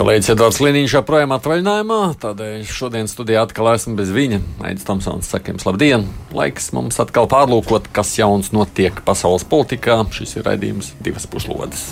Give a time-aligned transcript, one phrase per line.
[0.00, 4.38] kolēģis Edvards Liniņš joprojām atvaļinājumā, tādēļ šodien studijā atkal esmu bez viņa.
[4.64, 6.06] Aits Tomsons saka jums labdien!
[6.32, 9.98] Laiks mums atkal pārlūkot, kas jauns notiek pasaules politikā.
[10.16, 11.90] Šis ir raidījums divas puslodes.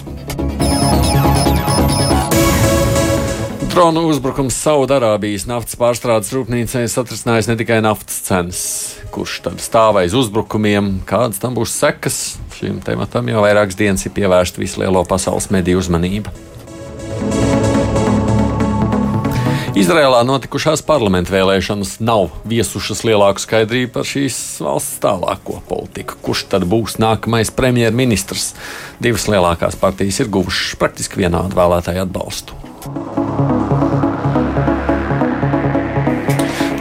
[3.75, 8.67] Drona uzbrukums Saudārābijas naftas pārstrādes rūpnīcai satricinājis ne tikai naftas cenas.
[9.13, 12.39] Kurš tad stāv aiz uzbrukumiem, kādas tam būs sekas?
[12.57, 16.33] Šim tematam jau vairākas dienas ir pievērsta vislielo pasaules mediju uzmanība.
[19.79, 26.17] Izrēlā notikušās parlamentu vēlēšanas nav viesušas lielāku skaidrību par šīs valsts tālāko politiku.
[26.25, 28.49] Kurš tad būs nākamais premjerministrs?
[28.99, 32.59] Divas lielākās partijas ir guvušas praktiski vienādu vēlētāju atbalstu.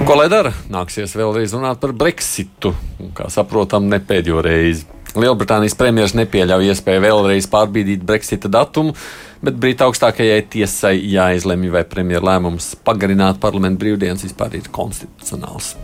[0.07, 0.55] Ko lai dara?
[0.73, 2.73] Nāksies vēlreiz runāt par Brexitu.
[3.13, 4.97] Kā saprotam, ne pēdējo reizi.
[5.23, 8.95] Lielbritānijas premjerministrs nepieļauj iespēju vēlreiz pārbīdīt Brexita datumu
[9.41, 15.75] bet Brītu augstākajai tiesai jāizlemj, vai premjeras lēmums pagarināt parlamentu brīvdienas vispār ir konstitucionāls.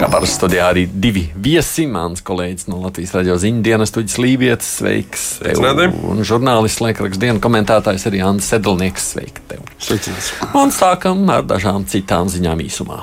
[0.00, 1.84] Kā parasti studijā arī divi viesi.
[1.90, 5.26] Mans kolēģis no Latvijas raidījuma ziņu dienas, Tuģis Lībijams, sveiks.
[5.44, 9.68] Tev, un žurnālists, laikraksta dienas komentētājs arī Anna Sedlnieks, sveiks tev.
[9.76, 10.32] Sveicināts.
[10.56, 13.02] Un sākam ar dažām citām ziņām īsumā.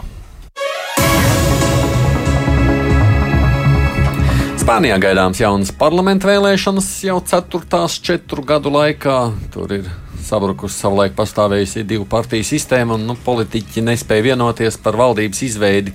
[4.68, 9.14] Spānijā gaidāms jaunas parlamenta vēlēšanas jau ceturtās četru gadu laikā.
[9.54, 9.86] Tur ir
[10.28, 15.94] sabrukusi savulaik pastāvējusi divu partiju sistēma, un nu, politiķi nespēja vienoties par valdības izveidi.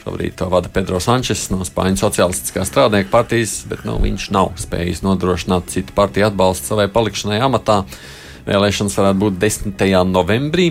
[0.00, 5.04] Šobrīd to vada Pedro Sančes no Spāņu Socialistiskās strādnieku partijas, bet nu, viņš nav spējis
[5.04, 7.82] nodrošināt citu partiju atbalstu savai palikšanai amatā.
[8.48, 9.84] Vēlēšanas varētu būt 10.
[10.08, 10.70] novembrī.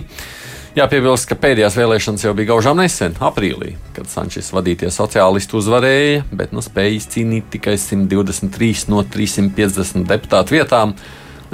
[0.76, 6.52] Jāpiebilst, ka pēdējās vēlēšanas jau bija gaužām nesen, aprīlī, kad Sančes vadītie sociālisti uzvarēja, bet
[6.52, 10.92] nu spēja izcīnīt tikai 123 no 350 deputātu vietām.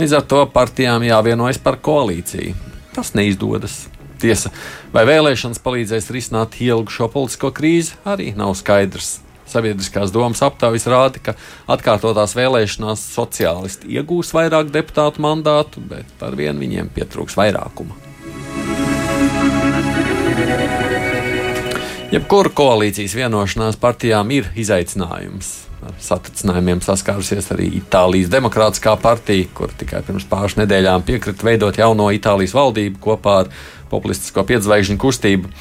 [0.01, 2.57] Līdz ar to partijām jāvienojas par koalīciju.
[2.97, 3.83] Tas neizdodas.
[4.21, 4.49] Tiesa,
[4.89, 9.19] vai vēlēšanas palīdzēs risināt ilgu politisko krīzi, arī nav skaidrs.
[9.45, 11.37] Sabiedriskās domas aptaujas rāda, ka
[11.69, 18.09] atkārtotās vēlēšanās sociālisti iegūs vairāk deputātu mandātu, bet par vienu viņiem pietrūks vairākuma.
[22.11, 25.51] Jebkura koalīcijas vienošanās partijām ir izaicinājums.
[25.81, 32.09] Ar satricinājumiem saskārusies arī Itālijas Demokrātiskā partija, kur tikai pirms pāris nedēļām piekrita veidot jauno
[32.11, 33.53] Itālijas valdību kopā ar
[33.89, 35.53] populistisko piedzvaigžņu kustību.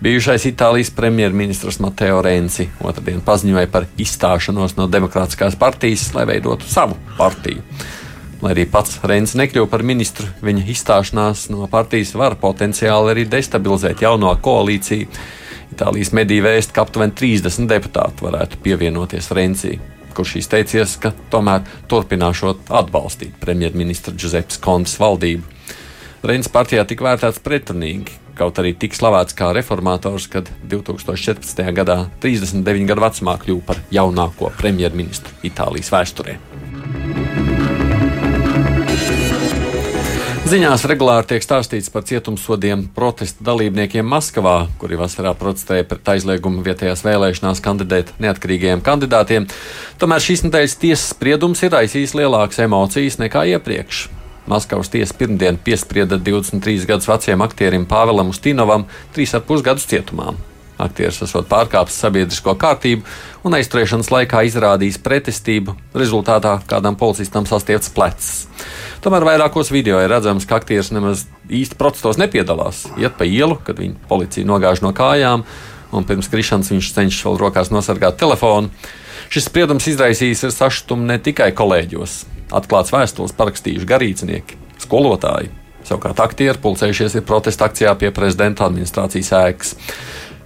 [0.00, 6.96] Bijušais Itālijas premjerministrs Mateo Renci otrdien paziņoja par izstāšanos no Demokrātiskās partijas, lai veidotu savu
[7.20, 7.60] partiju.
[8.38, 14.04] Lai arī pats Renns nekļuva par ministru, viņa izstāšanās no partijas var potenciāli arī destabilizēt
[14.04, 15.08] jauno koalīciju
[15.74, 19.80] Itālijas mediju vēst, ka aptuveni 30 deputāti varētu pievienoties Rencijai,
[20.16, 25.44] kurš izteicies, ka tomēr turpināšot atbalstīt premjerministra Giuseppes Kontes valdību.
[26.26, 31.62] Rennes partijā tika vērtēts pretrunīgi, kaut arī tik slavēts kā reformators, kad 2014.
[31.74, 36.38] gadā 39 gadu vecumā kļuva par jaunāko premjerministru Itālijas vēsturē.
[40.48, 47.02] Ziņās regulāri tiek stāstīts par cietumsodiem protesta dalībniekiem Maskavā, kuri vasarā protestēja pret aizliegumu vietējās
[47.04, 49.44] vēlēšanās kandidēt neatkarīgajiem kandidātiem.
[50.00, 54.06] Tomēr šīs nedēļas tiesas spriedums ir aizsījis lielākas emocijas nekā iepriekš.
[54.48, 58.88] Maskavas tiesa pirmdien piesprieda 23 gadus vecajam aktierim Pāvēlam Ustinovam
[59.18, 60.32] 3,5 gadus cietumā.
[60.78, 63.02] Aktieris esot pārkāpis sabiedrisko kārtību
[63.46, 68.30] un aizturēšanas laikā izrādījis pretestību, rezultātā kādam policistam sastiepts plecs.
[69.02, 72.84] Tomēr vairākos video ir redzams, ka aktieris nemaz īsti protestos nepiedalās.
[72.98, 75.44] Iet pa ielu, kad viņa policija nogāž no kājām,
[75.90, 78.70] un pirms krišanas viņš cenšas vēl rokās nosargāt telefonu.
[79.28, 82.20] Šis spriedums izraisījis sašutumu ne tikai kolēģos.
[82.54, 85.50] Atklāts vēstules parakstījuši garīdznieki, skolotāji.
[85.88, 89.74] Savukārt aktieri pulcējušies ir protesta akcijā pie prezidenta administrācijas ēkas.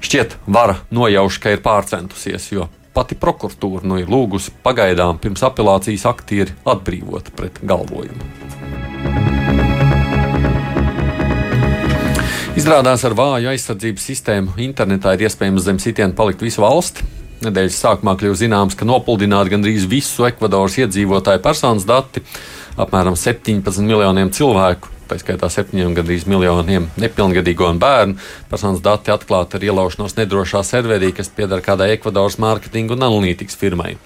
[0.03, 6.03] Šķiet, vara nojauš, ka ir pārcentusies, jo Pati prokuratūra nu ir lūgusi pagaidām pirms apelācijas
[6.11, 8.27] aktieri atbrīvot pret galvojumu.
[12.53, 17.09] Izrādās, ar vāju aizsardzības sistēmu internetā ir iespējams zem sitiena palikt visu valsti.
[17.47, 22.21] Nedēļas sākumā kļuva zināms, ka nopludināti gandrīz visu Ekvadoras iedzīvotāju personas dati,
[22.77, 24.92] apmēram 17 miljoniem cilvēku.
[25.11, 28.19] Tā skaitā septiņiem gandrīz miljoniem nepilngadīgo un bērnu.
[28.51, 33.97] Personas dati atklāti ar ielaušanos nedrošā serverī, kas pieder kādai Ekvadoras mārketinga un analītikas firmai.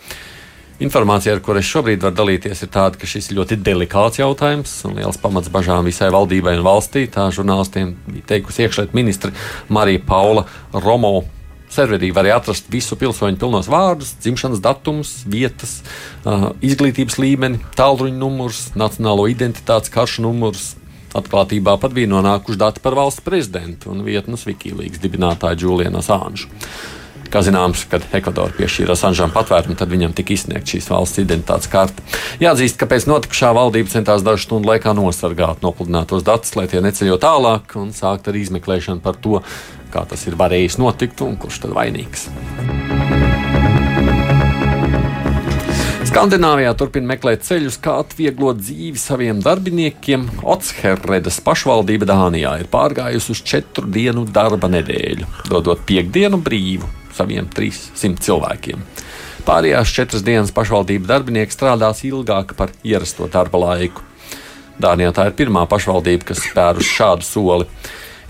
[0.77, 4.75] Informācija, ar kuru es šobrīd varu dalīties, ir tāda, ka šis ir ļoti delikāts jautājums
[4.85, 7.07] un liels pamats bažām visai valdībai un valstī.
[7.09, 9.33] Tā žurnālistiem bija teikusi iekšlietu ministra
[9.73, 10.45] Marija Paula
[10.77, 11.23] Romo.
[11.73, 15.79] Serverī varēja atrast visu pilsoņu pilnos vārdus, dzimšanas datumus, vietas,
[16.65, 20.75] izglītības līmeni, tālruņa numurus, nacionālo identitātes karšu numurus.
[21.17, 26.51] Atklātībā pat bija nonākuši dati par valsts prezidentu un vietnes Wikileaks dibinātāju Julianu Asāņu.
[27.33, 32.05] Kā zināms, kad Ekvadora piešķīra Sanžam patvērumu, tad viņam tika izsniegta šīs valsts identitātes karte.
[32.43, 37.19] Jāatzīst, ka pēc notikusā valdība centās dažu stundu laikā nosargāt nopludinātos datus, lai tie neceļo
[37.23, 39.41] tālāk un sākt ar izmeklēšanu par to,
[39.91, 42.29] kā tas ir varējis notikt un kurš tad vainīgs.
[46.17, 50.23] Skandināvijā turpina meklēt ceļus, kā atvieglot dzīvi saviem darbiniekiem.
[50.49, 58.25] Otsherredas pašvaldība Dānijā ir pārgājusi uz četru dienu darba nedēļu, dodot piekdienu brīvu saviem 300
[58.25, 58.81] cilvēkiem.
[59.45, 64.01] Pārējās četras dienas pašvaldību darbinieki strādās ilgāk par ierasto darba laiku.
[64.81, 67.69] Dānijā tā ir pirmā pašvaldība, kas spērus šādu soli.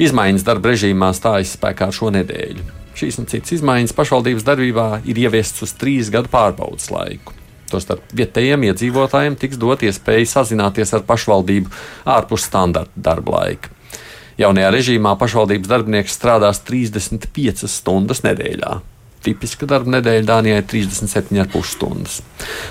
[0.03, 2.67] Izmaiņas darba režīmā stājas spēkā šo nedēļu.
[2.99, 7.46] Šīs un citas izmaiņas pašvaldības darbībā ir ieviestas uz trīs gadu pārbaudas laiku.
[7.71, 11.73] Tostarp vietējiem iedzīvotājiem tiks dot iespēja sazināties ar pašvaldību
[12.17, 13.73] ārpus standarta darba laika.
[14.37, 18.75] Jaunajā režīmā pašvaldības darbinieks strādās 35 stundas nedēļā.
[19.27, 22.21] Tipiska darba nedēļa Dānijai ir 37,5 stundas.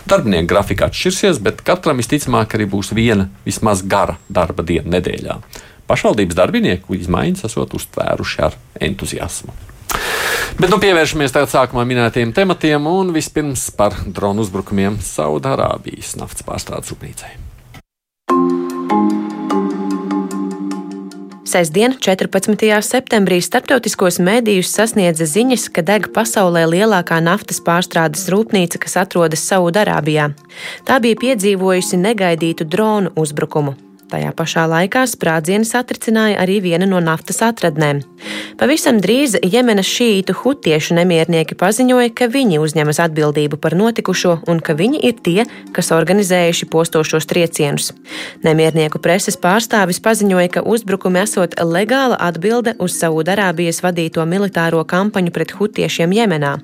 [0.07, 5.39] Darbinieku grafika atšķirsies, bet katram visticamāk arī būs viena vismaz gara darba diena nedēļā.
[5.89, 8.55] Pašvaldības darbinieku izmaiņas esot uztvēruši ar
[8.87, 9.74] entuziasmu.
[10.59, 16.93] Bet nu pievēršamies tagad sākumā minētiem tematiem un vispirms par dronu uzbrukumiem Saudārābijas naftas pārstrādes
[16.93, 17.33] rūpnīcai.
[21.55, 22.67] Sestdien, 14.
[22.83, 30.31] septembrī, starptautiskos mēdījus sasniedza ziņas, ka deg pasaulē lielākā naftas pārstrādes rūpnīca, kas atrodas Saudarābijā.
[30.83, 33.84] Tā bija piedzīvojusi negaidītu dronu uzbrukumu.
[34.05, 38.03] Tajā pašā laikā sprādzienu satricināja arī viena no naftas atradnēm.
[38.59, 44.77] Pavisam drīz Jemenas šītu hutiešu nemiernieki paziņoja, ka viņi uzņemas atbildību par notikušo un ka
[44.77, 47.91] viņi ir tie, kas organizējuši postošos triecienus.
[48.45, 55.57] Nemiernieku preses pārstāvis paziņoja, ka uzbrukumi esot legāla atbilde uz Saudārābijas vadīto militāro kampaņu pret
[55.57, 56.59] hutiešiem Jemenā.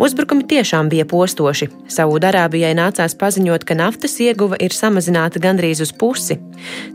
[0.00, 1.68] Uzbrukumi tiešām bija postoši.
[1.92, 6.38] Saudārābijai nācās paziņot, ka naftas ieguva ir samazināta gandrīz uz pusi.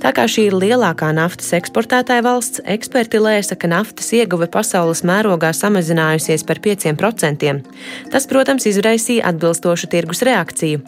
[0.01, 5.51] Tā kā šī ir lielākā naftas eksportētāja valsts, eksperti lēsa, ka naftas ieguve pasaules mērogā
[5.53, 7.53] samazinājusies par 5%.
[8.13, 10.81] Tas, protams, izraisīja atbilstošu tirgus reakciju.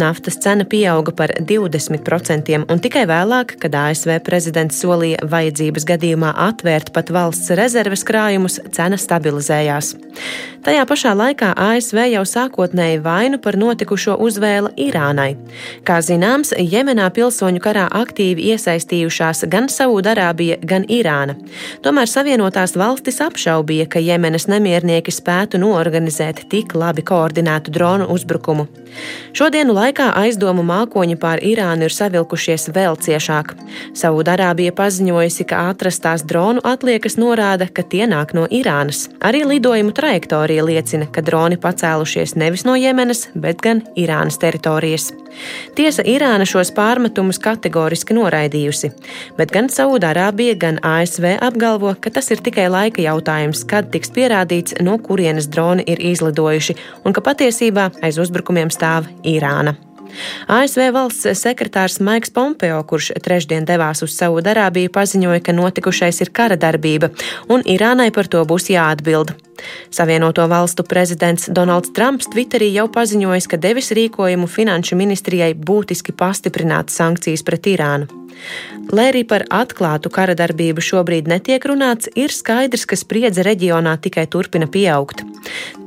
[0.00, 6.92] Naftas cena pieauga par 20%, un tikai vēlāk, kad ASV prezidents solīja vajadzības gadījumā atvērt
[6.94, 9.94] pat valsts rezerves krājumus, cena stabilizējās.
[10.64, 15.34] Tajā pašā laikā ASV jau sākotnēji vainu par notikušo uzvēla Irānai.
[15.86, 21.36] Kā zināms, Jemenā pilsoņu karā aktīvi iesaistījušās gan Saudārābija, gan Irāna.
[21.84, 28.66] Tomēr Savienotās valstis apšaubīja, ka Jemenas nemiernieki spētu noorganizēt tik labi koordinētu dronu uzbrukumu.
[29.34, 33.54] Šodienu laikā aizdomu mākoņi pār Irānu ir savilkušies vēl ciešāk.
[33.98, 39.08] Saudārābija paziņojusi, ka atrastās dronu atliekas norāda, ka tie nāk no Irānas.
[39.18, 45.12] Arī lidojumu trajektorija arī liecina, ka droni pacēlušies nevis no Jemenas, bet gan Irānas teritorijas.
[45.74, 48.92] Tiesa, Irāna šos pārmetumus kategoriski noraidījusi,
[49.36, 54.80] bet gan Saudārābija, gan ASV apgalvo, ka tas ir tikai laika jautājums, kad tiks pierādīts,
[54.80, 59.74] no kurienes droni ir izlidojuši, un ka patiesībā aiz uzbrukumiem stāv Irāna.
[60.46, 66.56] ASV valsts sekretārs Maiks Pompeo, kurš trešdien devās uz Saudārābiju, paziņoja, ka notikušais ir kara
[66.56, 67.10] darbība,
[67.50, 69.34] un Irānai par to būs jāatbild.
[69.90, 76.94] Savienoto valstu prezidents Donalds Trumps Twitterī jau paziņojis, ka devis rīkojumu finanšu ministrijai būtiski pastiprināt
[76.94, 78.24] sankcijas pret Irānu.
[78.92, 84.26] Lai arī par atklātu kara darbību šobrīd netiek runāts, ir skaidrs, ka spriedze reģionā tikai
[84.30, 85.22] turpina pieaugt.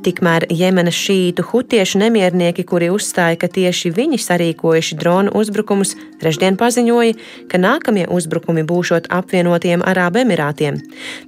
[0.02, 7.16] Tikmēr Jemenas šītu hutiešu nemiernieki, kuri uzstāja, ka tieši viņi sarīkojuši dronu uzbrukumus, trešdien paziņoja,
[7.50, 10.78] ka nākamie uzbrukumi būšot apvienotiem Arābu Emirātiem.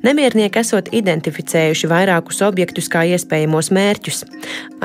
[0.07, 4.23] Nemiernieki esot identificējuši vairākus objektus kā iespējamos mērķus.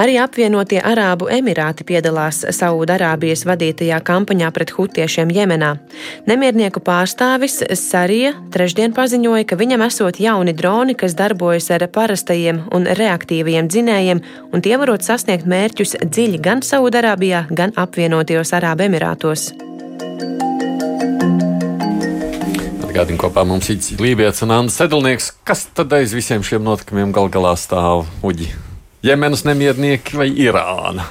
[0.01, 5.75] Arī apvienotie Arābu Emirāti piedalās Saudārābijas vadītajā kampaņā pret hutiešiem Jemenā.
[6.27, 12.89] Nemiernieku pārstāvis Sarija trešdien paziņoja, ka viņam esot jauni droni, kas darbojas ar parastajiem un
[12.99, 19.51] reaktīviem dzinējiem, un tie varot sasniegt mērķus dziļi gan Saudarābijā, gan apvienotajos Arābu Emirātos.
[22.95, 25.33] Atgādini kopā mums ir Lībijas un Anna Sedlnieks.
[25.43, 28.47] Kas tad aiz visiem šiem notikumiem gal galā stāv uģi?
[29.03, 31.09] Jemenas nemiernieki vai Irāna?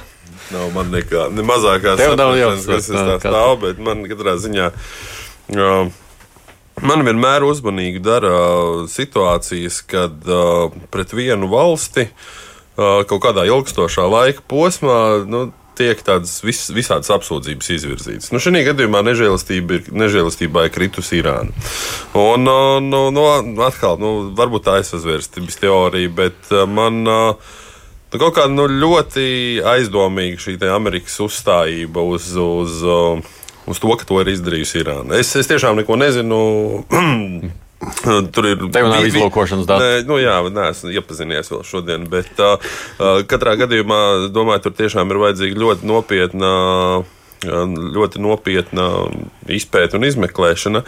[0.49, 4.71] Nav man nekā, ne saprašanas, jāsaka, kas es tā, stāvu, bet man katrā ziņā.
[5.53, 5.93] Uh,
[6.83, 8.33] Man vienmēr uzmanīgi dara
[8.91, 14.97] situācijas, kad uh, pret vienu valsti uh, kaut kādā ilgstošā laika posmā
[15.29, 15.45] nu,
[15.77, 18.31] tiek tādas vis, visādas apsūdzības izvirzītas.
[18.33, 21.53] Nu, Šajā gadījumā nežēlastība ir, nežēlastībā ir kritusi Irāna.
[22.17, 23.27] Un, uh, nu, nu,
[23.65, 27.05] atkal, nu, varbūt tā ir sazvērstības teorija, bet uh, man.
[27.05, 27.53] Uh,
[28.13, 29.25] Nu, kaut kāda nu, ļoti
[29.67, 33.19] aizdomīga šī Amerikas uzstājība uz, uz, uh,
[33.67, 35.17] uz to, ka to ir izdarījusi Irāna.
[35.19, 36.39] Es, es tiešām neko nezinu.
[38.33, 39.83] Tur ir vi- vi- izlūkošanas datu.
[39.83, 42.07] Nē, nu jā, nē, esmu iepazinies vēl šodien.
[42.09, 42.55] Bet uh,
[43.27, 46.55] katrā gadījumā, domāju, tur tiešām ir vajadzīga ļoti nopietna.
[47.45, 48.85] Ļoti nopietna
[49.53, 50.79] izpēta un izmeklēšana.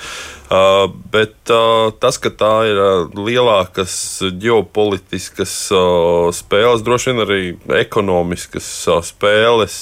[0.48, 2.79] Uh, bet uh, tas, ka tā ir
[3.13, 3.94] lielākas
[4.41, 7.41] ģeopolitiskas uh, spēles, droši vien arī
[7.84, 8.70] ekonomiskas
[9.06, 9.75] spēles,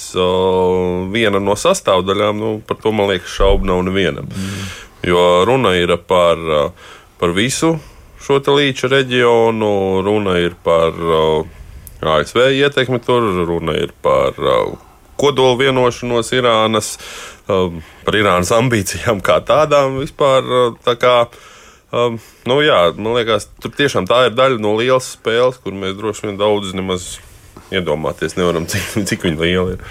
[1.13, 4.27] viena no sastāvdaļām, nu, par to man liekas, šaubu nav nevienam.
[4.27, 4.67] Mm.
[5.05, 7.75] Jo runa ir par, uh, par visu
[8.25, 11.45] šo līča reģionu, runa ir par uh,
[12.01, 14.73] ASV ietekmi tur, runa ir par uh,
[15.15, 16.95] kodolu vienošanos Irānas,
[17.47, 20.49] par Irānas ambīcijām kā tādām vispār.
[20.85, 21.13] Tā kā,
[21.95, 22.17] um,
[22.49, 26.29] nu jā, man liekas, tur tiešām tā ir daļa no lielas spēles, kur mēs droši
[26.29, 27.15] vien daudz nemaz
[27.73, 29.85] iedomāties nevaram, cik, cik viņa liela ir.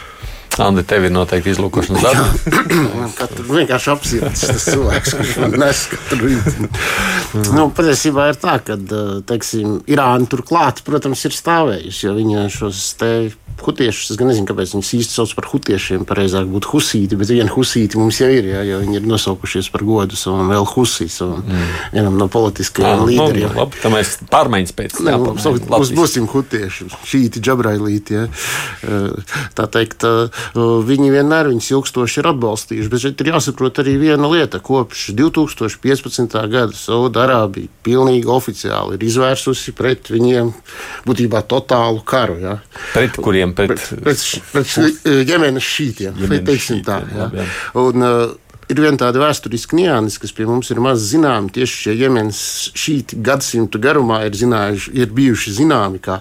[0.63, 2.55] Andi, tev ir noteikti izlūkošanas dati.
[3.01, 6.69] Man katru vienkārši apsirds tas cilvēks, kurš man nes katru rītu.
[7.57, 8.77] Nu, patiesībā ir tā, ka,
[9.27, 13.11] teiksim, Irāna turklāt, protams, ir stāvējusi, jo viņa šos te
[13.65, 17.99] hutiešus, es nezinu, kāpēc viņus īsti sauc par hutiešiem, pareizāk būtu husīti, bet viena husīti
[18.01, 21.69] mums jau ir, jā, jo viņi ir nosaukušies par godu savam vēl husī, savam mm.
[21.95, 23.55] vienam no politiskajiem Nu, līderiem.
[23.57, 25.27] labi, tā mēs pārmaiņas pēc tam.
[25.71, 28.19] mums, būsim hutieši, šīti džabrailīti.
[28.19, 28.27] Ja.
[28.85, 32.91] Eh, Tā teikt, eh, viņi vienmēr viņus ilgstoši ir atbalstījuši.
[32.93, 34.61] Bet šeit ir jāsaprot arī viena lieta.
[34.65, 36.39] Kopš 2015.
[36.53, 40.53] gada Saudārābija pilnīgi oficiāli ir izvērsusi pret viņiem
[41.09, 42.39] būtībā totālu karu.
[42.45, 42.57] Ja.
[42.93, 43.55] Pret kuriem?
[43.57, 46.17] Pret, Pret, pret, pret ģimenes šītiem.
[46.21, 47.31] Ģimenes šītiem, jā.
[47.81, 48.09] Un,
[48.73, 51.53] Ir viena tāda vēsturiska nianses, kas pie mums ir maz zināma.
[51.53, 52.39] Tieši šie ģimenes
[52.73, 56.21] šīti gadsimtu garumā ir, zinājuši, ir bijuši zināmi kā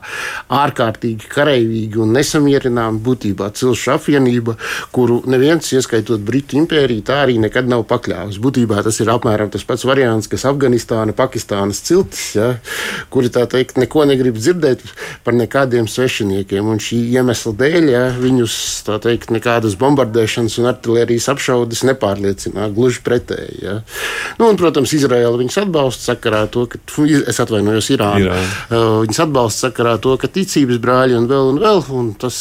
[0.52, 4.58] ārkārtīgi karavīgi un nesamierināmi būtībā cilšu apvienība,
[4.92, 8.42] kuru neviens, ieskaitot Britu impēriju, tā arī nekad nav pakļāvusi.
[8.44, 12.50] Būtībā tas ir apmēram tas pats variants, kas Afganistāna, Pakistānas ciltis, ja,
[13.14, 14.84] kuri tā teikt neko negrib dzirdēt
[15.24, 16.68] par nekādiem svešiniekiem.
[16.76, 18.60] Un šī iemesla dēļ ja, viņus
[18.90, 22.34] tā teikt nekādas bombardēšanas un artērijas apšaudes nepārliecina.
[22.52, 23.60] Gluži pretēji.
[23.64, 23.76] Ja.
[24.40, 26.82] Nu, un, protams, Izraela viņus atbalsta sakarā ar to, ka
[27.30, 28.28] es atvainojos Irānu.
[28.28, 28.52] Irāna.
[28.70, 31.84] Uh, Viņas atbalsta sakarā ar to, ka ticības brāļi un vēl un vēl.
[31.94, 32.38] Un tas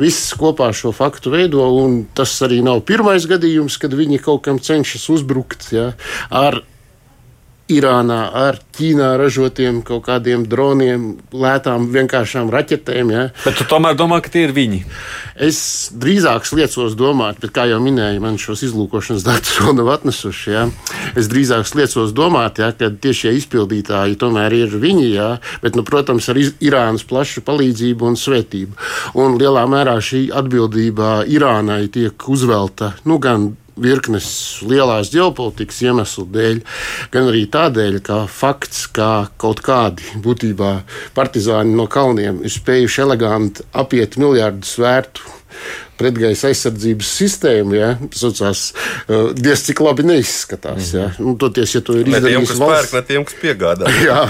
[0.00, 1.64] viss kopā šo faktu veido.
[1.82, 5.92] un Tas arī nav pirmais gadījums, kad viņi kaut kam cenšas uzbrukt ja,
[6.28, 6.62] ar
[7.72, 11.02] Irānā ar Ķīnā ražotiem kaut kādiem droniem,
[11.32, 13.10] lētām, vienkāršām raķetēm.
[13.12, 13.24] Ja.
[13.44, 14.80] Bet tu tomēr domā, ka tie ir viņi.
[15.48, 15.58] Es
[15.92, 20.54] drīzāk liecos domāt, bet, kā jau minēju, man šos izlūkošanas datus vēl nav atnesuši.
[20.54, 20.64] Ja.
[21.18, 25.28] Es drīzāk liecos domāt, ja, ka tieši šie izpildītāji tomēr ir viņi, ja,
[25.62, 28.78] bet, nu, protams, ar Irānas plašu palīdzību un svētību.
[29.20, 34.26] Un lielā mērā šī atbildība Irānai tiek uzvelta nu, gan virknes
[34.68, 36.62] lielās ģeopolitikas iemeslu dēļ,
[37.12, 40.72] gan arī tādēļ, ka fakts, ka kaut kādi būtībā
[41.16, 45.32] partizāni no kalniem ir spējuši eleganti apiet miljardus vērtu
[46.02, 48.64] pretgaisa aizsardzības sistēmu, ja, tas saucās,
[49.06, 50.92] uh, diez cik labi neizskatās.
[50.96, 51.08] Ja.
[51.22, 53.92] Nu, toties, ja to ir kas valsts- pērk, ne tiem, kas piegādā.
[54.08, 54.22] Jā,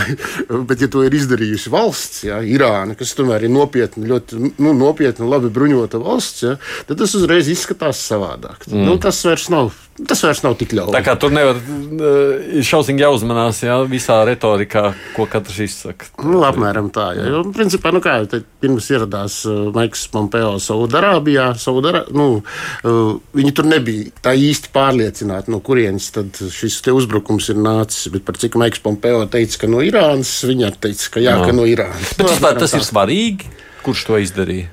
[0.68, 5.28] bet, ja to ir izdarījusi valsts, jā, Irāna, kas tomēr ir nopietna, ļoti nu, nopietna,
[5.28, 6.56] labi bruņota valsts, jā,
[6.88, 8.66] tad tas uzreiz izskatās savādāk.
[8.70, 8.84] Mm.
[8.88, 9.72] Nu, tas, vairs nav,
[10.08, 10.94] tas vairs nav tik ļauni.
[10.94, 16.10] Tā kā tur nevar uh, šausmīgi jāuzmanās jā, visā retorikā, ko katrs izsaka.
[16.22, 17.12] Nu, apmēram tā.
[17.18, 17.28] Jā.
[17.32, 23.52] Jo, principā, nu, kā jau pirms ieradās uh, Maiks Pompeo Saudārābijā, Saudara, nu, uh, viņi
[23.56, 28.10] tur nebija tā īsti pārliecināti, no kurienes tad šis te uzbrukums ir nācis.
[28.14, 31.46] Bet par cik Maiks Pompeo teica, ka no Irānas, viņa teica, ka jā, Jā.
[31.48, 32.12] ka no Irānas.
[32.18, 32.82] Bet Nu, vispār tas tā.
[32.82, 33.52] ir svarīgi.
[33.82, 34.68] Kurš to izdarīja?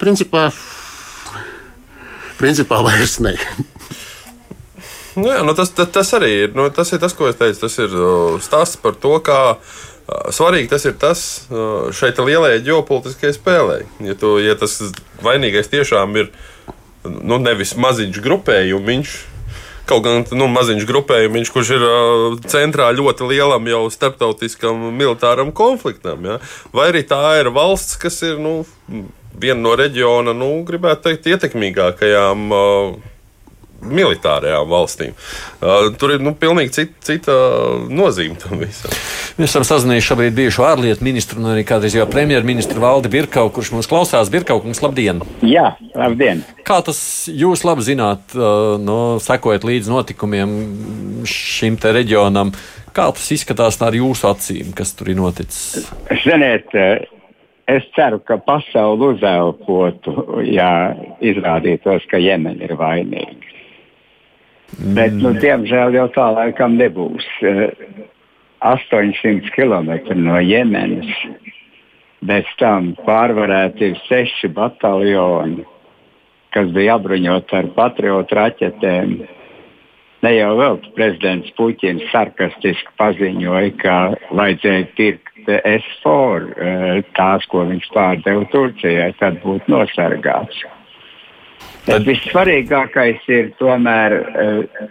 [0.00, 0.46] Principā,
[2.40, 3.34] principā vairs ne.
[5.14, 6.54] Nu, jā, nu tas, tas, tas arī ir.
[6.56, 7.60] Nu, tas ir tas, ko es teicu.
[7.62, 7.92] Tas ir
[8.42, 9.38] stāsts par to, kā
[10.34, 11.20] svarīgi tas ir tas
[11.96, 13.76] šeit lielajai ģeopolitiskajai spēlē.
[14.08, 14.74] Ja, tu, ja tas
[15.24, 16.30] vainīgais tiešām ir
[17.04, 19.14] nu, nevis maziņš grupējumiņš,
[19.88, 26.24] kaut gan nu, maziņš grupējums, kurš ir uh, centrā ļoti lielam jau starptautiskam militāram konfliktam.
[26.24, 26.38] Ja?
[26.72, 28.60] Vai arī tā ir valsts, kas ir nu,
[29.34, 32.46] viena no reģiona, nu, gribētu teikt, ietekmīgākajām.
[32.54, 33.13] Uh,
[33.84, 35.14] militārajām valstīm.
[35.60, 37.38] Uh, tur ir nu, pilnīgi cita, cita
[37.90, 38.94] nozīme tam visam.
[39.38, 43.72] Mēs esam sazinājuši šobrīd bijušo ārlietu ministru un arī kādreiz jau premjerministru Valdi Birkau, kurš
[43.74, 44.32] mums klausās.
[44.32, 45.22] Birkau, kungs, labdien!
[45.46, 46.44] Jā, labdien!
[46.64, 50.54] Kā tas jūs labi zināt, uh, no, sekojot līdz notikumiem
[51.28, 52.54] šim te reģionam?
[52.94, 55.88] Kā tas izskatās ar jūsu acīm, kas tur ir noticis?
[56.22, 56.70] Ziniet,
[57.66, 60.14] es ceru, ka pasaule uzelpotu,
[60.46, 63.53] ja izrādītos, ka Jemen ir vainīga.
[64.72, 67.26] Bet, nu, diemžēl jau tā laikam nebūs.
[68.64, 69.90] 800 km
[70.24, 71.10] no Jemenas,
[72.24, 75.66] bez tam pārvarēti ir seši bataljoni,
[76.56, 79.16] kas bija apbruņoti ar patriotu raķetēm.
[80.24, 83.96] Ne jau vēl prezidents Puķins sarkastiski paziņoja, ka
[84.32, 90.64] vajadzēja pirkt S4, tās, ko viņš pārdeva Turcijai, tad būtu nosargāts.
[91.84, 94.86] Bet vissvarīgākais ir tomēr uh,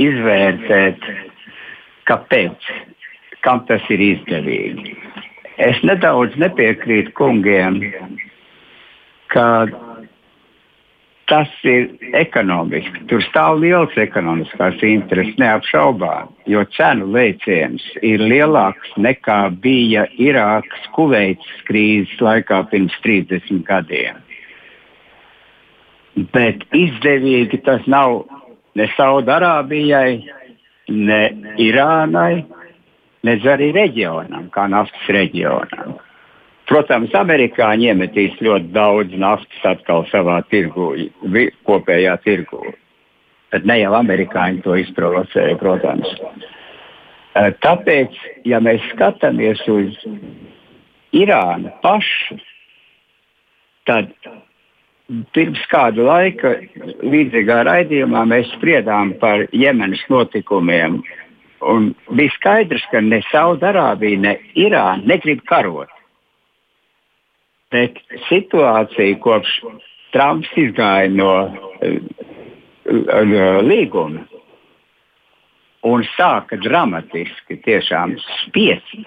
[0.00, 1.06] izvērtēt,
[2.10, 2.66] kāpēc,
[3.46, 4.92] kam tas ir izdevīgi.
[5.62, 7.78] Es nedaudz nepiekrītu kungiem,
[9.32, 9.46] ka
[11.32, 11.86] tas ir
[12.20, 13.04] ekonomiski.
[13.08, 21.64] Tur stāv liels ekonomiskās intereses, neapšaubām, jo cenu lēciens ir lielāks nekā bija Irākas Kuveits
[21.68, 24.20] krīzes laikā pirms 30 gadiem.
[26.12, 28.22] Bet izdevīgi tas nav
[28.76, 30.20] ne Saudārābijai,
[30.92, 31.20] ne
[31.62, 32.44] Irānai,
[33.24, 35.96] ne arī reģionam, kā naftas reģionam.
[36.68, 40.92] Protams, amerikāņi iemetīs ļoti daudz naftas atkal savā tirgu,
[41.68, 42.74] kopējā tirgu.
[43.52, 46.08] Bet ne jau amerikāņi to izprovocēja, protams.
[47.32, 48.16] Eh, tāpēc,
[48.48, 49.96] ja mēs skatāmies uz
[51.12, 52.38] Irānu pašu,
[53.88, 54.12] tad
[55.36, 56.54] Pirms kāda laika
[57.02, 61.00] līdzīgā raidījumā mēs spriedām par Jemenas notikumiem.
[61.62, 65.90] Un bija skaidrs, ka ne Saudārābija, ne Irāna negrib karot.
[67.72, 69.60] Bet situācija kopš
[70.12, 71.32] Trumps izgāja no
[73.64, 74.26] līguma
[75.88, 78.98] un sāka dramatiski spiest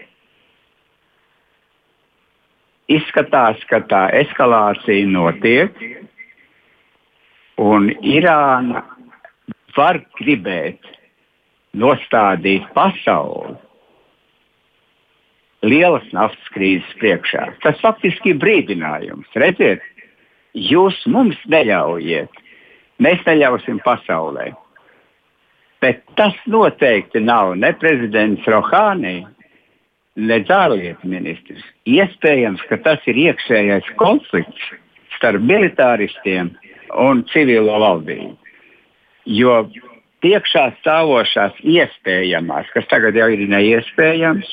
[2.92, 5.80] Izskatās, ka tā eskalācija notiek,
[7.58, 8.84] un Irāna
[9.76, 10.86] var gribēt
[11.76, 13.56] nostādīt pasauli
[15.66, 17.48] lielas naftas krīzes priekšā.
[17.64, 19.32] Tas faktiski ir brīdinājums.
[19.42, 19.82] Redziet,
[20.54, 22.42] jūs mums neļaujiet,
[23.02, 24.52] mēs neļausim pasaulē.
[25.82, 29.24] Bet tas noteikti nav ne prezidents Rohānī,
[30.16, 31.64] nedz ārlietu ministrs.
[31.88, 34.72] Iespējams, ka tas ir iekšējais konflikts
[35.18, 36.52] starp militāristiem
[37.02, 38.36] un civilo valdību.
[39.26, 39.64] Jo
[40.24, 44.48] priekšā stāvošās iespējamās, kas tagad jau ir neiespējams,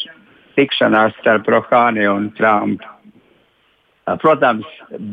[0.58, 2.88] tikšanās starp Rohāni un Trumpu.
[4.18, 4.66] Protams,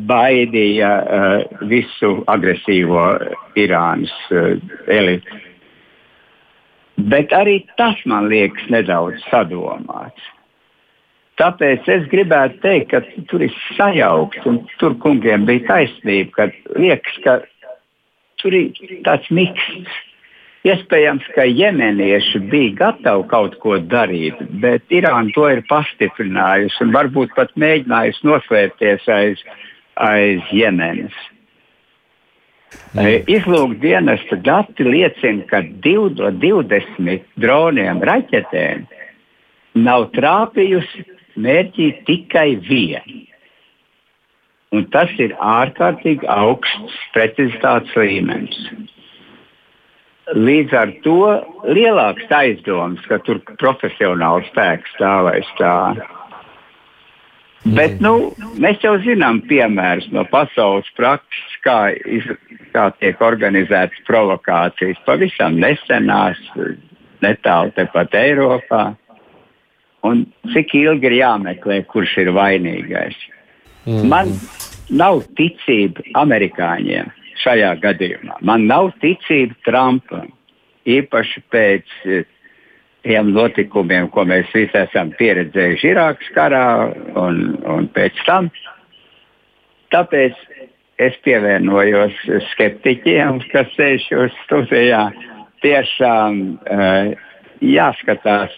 [0.09, 3.03] baidīja uh, visu agresīvo
[3.61, 4.55] Irānas uh,
[4.89, 5.37] elitu.
[6.97, 10.25] Bet arī tas man liekas nedaudz sadomāts.
[11.39, 17.17] Tāpēc es gribētu teikt, ka tur ir sajaukt, un tur kungiem bija taisnība, ka liekas,
[17.23, 17.39] ka
[18.41, 19.97] tur ir tāds miksts.
[20.67, 27.31] Iespējams, ka jemenieši bija gatavi kaut ko darīt, bet Irāna to ir pastiprinājusi un varbūt
[27.37, 29.43] pat mēģinājusi noslēpties aiz,
[29.95, 31.15] aiz Jemenas.
[32.91, 33.23] Mm.
[33.31, 38.83] Izlūkdienesta dati liecina, ka 20 droniem raķetēm
[39.79, 41.05] nav trāpījusi
[41.45, 43.25] mērķī tikai viena.
[44.75, 48.59] Un tas ir ārkārtīgi augsts precizitātes līmenis.
[50.37, 51.17] Līdz ar to
[51.73, 55.73] lielāks aizdoms, ka tur profesionāls spēks stāv aiz tā.
[57.65, 58.29] Bet nu,
[58.61, 62.29] mēs jau zinām piemērus no pasaules prakses, kā, iz,
[62.71, 65.01] kā tiek organizētas provokācijas.
[65.09, 66.39] Pavisam nesenās,
[67.25, 68.83] netālu tepat Eiropā
[70.07, 73.17] un cik ilgi ir jāmeklē, kurš ir vainīgais.
[73.85, 74.09] Mm.
[74.11, 74.33] Man
[74.89, 77.11] nav ticība amerikāņiem
[77.43, 78.39] šajā gadījumā.
[78.45, 80.31] Man nav ticība Trumpam,
[80.89, 82.25] īpaši pēc eh,
[83.07, 86.65] tiem notikumiem, ko mēs visi esam pieredzējuši Irākas karā
[87.19, 88.49] un, un pēc tam.
[89.93, 90.35] Tāpēc
[90.99, 92.17] es pievienojos
[92.51, 95.03] skeptiķiem, kas sēž šajā studijā.
[95.63, 97.09] Tiešām uh,
[97.65, 98.53] jāskatās,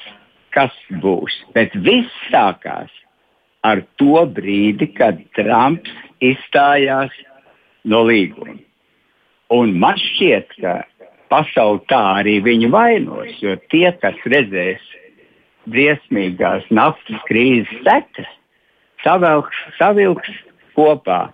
[0.56, 1.36] kas būs.
[1.56, 2.92] Bet viss sākās
[3.64, 7.14] ar to brīdi, kad Trumps izstājās
[7.86, 8.58] no līguma.
[9.52, 10.76] Un man šķiet, ka
[11.32, 14.84] pasaule tā arī viņu vainos, jo tie, kas redzēs
[15.72, 18.30] briesmīgās naftas krīzes sekas,
[19.04, 20.32] savilks, savilks
[20.78, 21.30] kopā.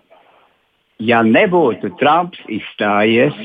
[0.98, 3.38] Ja nebūtu Trumps izstājies,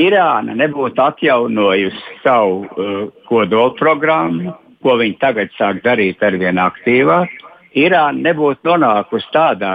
[0.00, 2.94] Irāna nebūtu atjaunojusi savu uh,
[3.28, 7.32] kodolprogrammu, ko viņi tagad sāk darīt ar vien aktīvāk,
[7.74, 9.72] Irāna nebūtu nonākusi tādā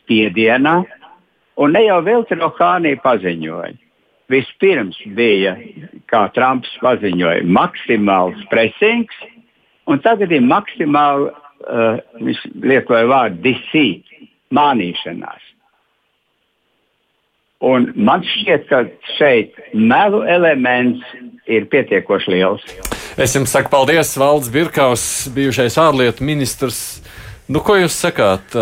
[0.00, 0.80] spiedienā,
[1.62, 3.76] un ne jau vilti no Hānija paziņoja.
[4.32, 5.52] Vispirms bija,
[6.10, 9.14] kā Trumps paziņoja, maksimāls presings,
[9.86, 14.10] un tagad ir maksimāli, uh, viņš lietoja vārdu deceit,
[14.50, 15.46] mānīšanās.
[17.66, 18.82] Un man šķiet, ka
[19.14, 21.06] šeit melu elements
[21.46, 22.95] ir pietiekoši liels.
[23.16, 25.02] Es jums saku paldies, Valdis Birkaus,
[25.32, 27.00] bijušais ārlietu ministrs.
[27.48, 28.52] Nu, ko jūs sakāt?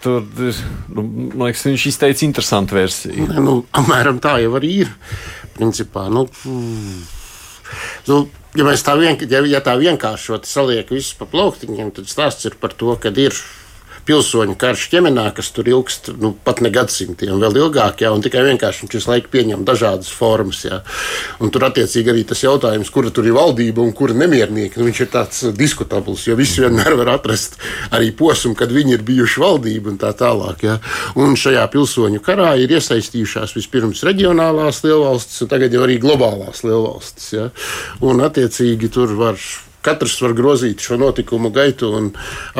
[0.00, 3.26] Tur nu, man liekas, viņš izteica interesantu versiju.
[3.28, 4.94] Ne, nu, apmēram tā jau arī ir.
[5.58, 6.24] Principā, nu,
[8.08, 8.18] nu,
[8.56, 12.72] ja tā, vien, ja, ja tā vienkāršot saliekam visus pa plauktiņiem, tad stāsts ir par
[12.72, 13.36] to, ka ir
[14.10, 18.42] pilsoņu karš ķemenā, kas tur ilgst nu, pat ne gadsimtiem, vēl ilgāk, jā, un tikai
[18.48, 20.64] vienkārši viņš visu laiku pieņem dažādas formas.
[20.66, 20.80] Jā.
[21.40, 25.02] Un tur attiecīgi arī tas jautājums, kura tur ir valdība un kura nemiernieki, nu, viņš
[25.04, 27.58] ir tāds diskutabls, jo visi vienmēr var atrast
[27.94, 30.66] arī posmu, kad viņi ir bijuši valdība un tā tālāk.
[30.66, 30.78] Jā.
[31.20, 37.32] Un šajā pilsoņu karā ir iesaistījušās vispirms reģionālās lielvalstis, un tagad jau arī globālās lielvalstis.
[37.36, 37.50] Jā.
[38.06, 39.38] Un attiecīgi tur var
[39.84, 42.10] Katrs var grozīt šo notikumu gaitu un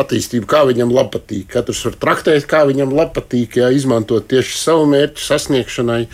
[0.00, 1.48] attīstību, kā viņam patīk.
[1.52, 6.04] Katrs var traktēt, kā viņam patīk, jā, izmantot tieši savu mērķu sasniegšanai.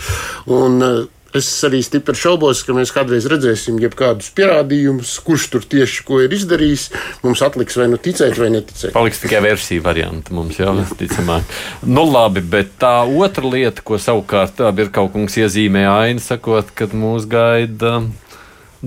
[0.46, 6.22] Un, Es arī stipri šaubos, ka mēs kādreiz redzēsim jebkādus pierādījumus, kurš tur tieši ko
[6.24, 6.86] ir izdarījis.
[7.26, 8.94] Mums atliks vai nu ticēt, vai neticēt.
[8.94, 11.50] Paliks tikai versija variants mums jau, ticamāk.
[11.84, 16.88] Nu, labi, bet tā otra lieta, ko savukārt ir kaut kungs iezīmē aina, sakot, ka
[16.94, 17.98] mūs gaida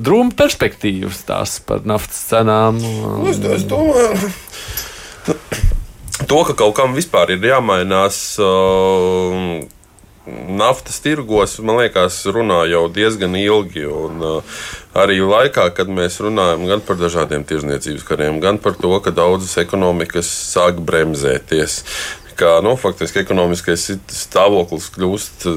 [0.06, 2.80] drūma perspektīvas tās par naftas cenām.
[3.30, 4.32] Es, es domāju,
[6.30, 8.22] to, ka kaut kam vispār ir jāmainās.
[8.44, 9.68] Uh,
[10.30, 13.88] Naftas tirgos, man liekas, runā jau diezgan ilgi.
[13.90, 14.60] Un, uh,
[14.94, 19.58] arī laikā, kad mēs runājam gan par dažādiem tirzniecības kariem, gan par to, ka daudzas
[19.64, 21.80] ekonomikas sāk bremzēties,
[22.38, 23.88] ka nu, faktiski ekonomiskais
[24.20, 25.48] stāvoklis kļūst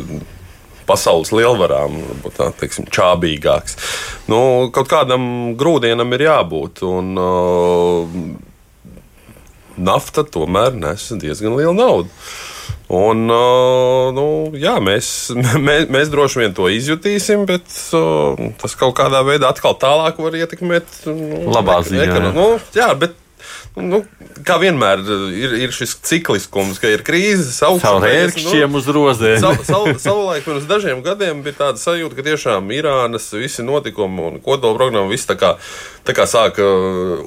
[0.93, 1.99] pasaules lielvarām,
[2.37, 3.77] tā teiksim, čābīgāks.
[4.31, 6.85] Nu, kaut kādam grūdienam ir jābūt.
[6.87, 8.09] Un, uh,
[9.77, 12.11] nafta tomēr nes diezgan lielu naudu.
[12.93, 14.27] Un, uh, nu,
[14.61, 15.07] jā, mēs,
[15.69, 17.65] mēs, mēs droši vien to izjutīsim, bet
[17.97, 20.99] uh, tas kaut kādā veidā atkal tālāk var ietekmēt.
[21.09, 22.05] Nu, Labā ziņā.
[22.05, 23.17] Ekonu, nu, jā, bet
[23.77, 24.03] Nu,
[24.47, 25.01] kā vienmēr
[25.33, 28.03] ir, ir šis cikliskums, ka ir krīze, augšup
[28.75, 29.39] nu, uz rozēm.
[29.45, 34.41] Sav, sav, savulaik pirms dažiem gadiem bija tāda sajūta, ka tiešām Irānas visi notikumi un
[34.45, 35.55] kodola programma viss tā kā,
[36.07, 36.65] tā kā sāka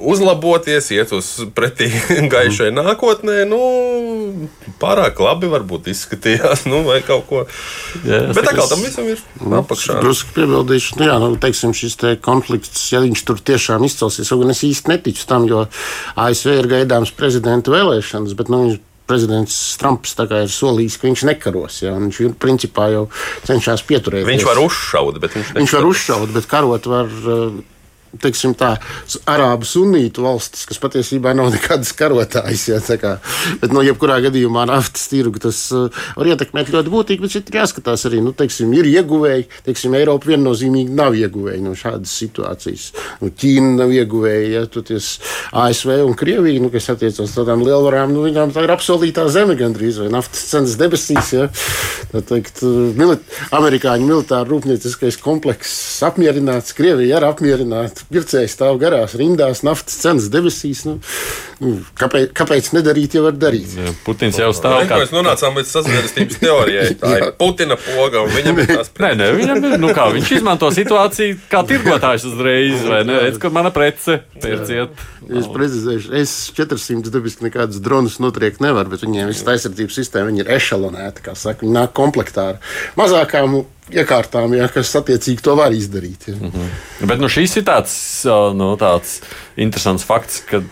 [0.04, 1.88] uzlaboties, iet uz pretī
[2.32, 3.44] gaišai nākotnē.
[3.48, 3.60] Nu,
[4.82, 7.44] pārāk labi varbūt izskatījās, nu, vai kaut ko.
[8.04, 10.00] Jā, Bet tā kā tam visam ir nu, apakšā.
[10.04, 14.52] Drusku piebildīšu, nu, jā, nu, teiksim, šis te konflikts, ja viņš tur tiešām izcelsies, un
[14.52, 15.64] es īsti neticu tam, jo
[16.20, 21.78] ASV ir gaidāms prezidenta vēlēšanas, bet nu, viņš prezidents Trumps ir solījis, ka viņš nekaros.
[21.84, 23.04] Ja, viņš principā jau
[23.46, 24.26] cenšas pieturēties.
[24.26, 27.16] Viņš var uzšaut, bet viņš, viņš var uzšaut, bet karot var.
[28.22, 28.76] Teiksim, tā,
[29.28, 32.66] arābu sunītu valstis, kas patiesībā nav nekādas karotājas.
[32.70, 33.16] Ja, kā,
[33.60, 37.60] bet, no nu, jebkurā gadījumā naftas tirgu tas uh, var ietekmēt ļoti būtīgi, bet ir
[37.60, 39.48] jāskatās arī, nu, teiksim, ir ieguvēji.
[39.66, 42.88] Teiksim, Eiropa viennozīmīgi nav ieguvēji no šādas situācijas.
[43.20, 45.16] Nu, Ķīna nav ieguvēja, ja toties
[45.56, 49.58] ASV un Krievija, nu, kas attiecas uz tādām lielvarām, nu, viņām tā ir apsolītā zeme
[49.58, 51.34] gandrīz vai naftas cenas debesīs.
[51.36, 51.50] Ja.
[52.14, 53.24] Tā teikt, uh, milit
[53.56, 60.84] amerikāņu militāra rūpnieciskais komplekss apmierināts, Krievija ir apmierināta pircēji stāv garās rindās, naftas cenas debesīs.
[60.88, 60.96] Nu,
[61.62, 63.76] nu, kāpēc, kāpēc nedarīt, ja var darīt?
[63.78, 64.82] Jā, Putins jau stāv.
[64.90, 65.00] Kā...
[65.02, 66.86] Mēs nonācām līdz sazvērstības teorijai.
[67.02, 68.92] Tā ir Putina poga, un viņam ir tās.
[69.06, 73.20] Nē, nē, viņam ir, nu kā, viņš izmanto situāciju kā tirgotājs uzreiz, vai ne?
[73.26, 75.04] Redz, ka mana prece pērciet.
[75.26, 80.50] Es precizēšu, es 400 dabiski nekādus dronus notriekt nevaru, bet viņiem viss aizsardzības sistēma ir
[80.56, 82.60] ešalonēta, kā saka, viņi nāk komplektā ar
[82.98, 83.58] mazākām
[83.94, 86.28] iekārtām, ja, kas attiecīgi to var izdarīt.
[86.28, 86.34] Ja.
[86.34, 87.06] Mm -hmm.
[87.06, 89.20] Bet nu, šī ir tāda kāds nu, tāds
[89.56, 90.62] interesants fakts, ka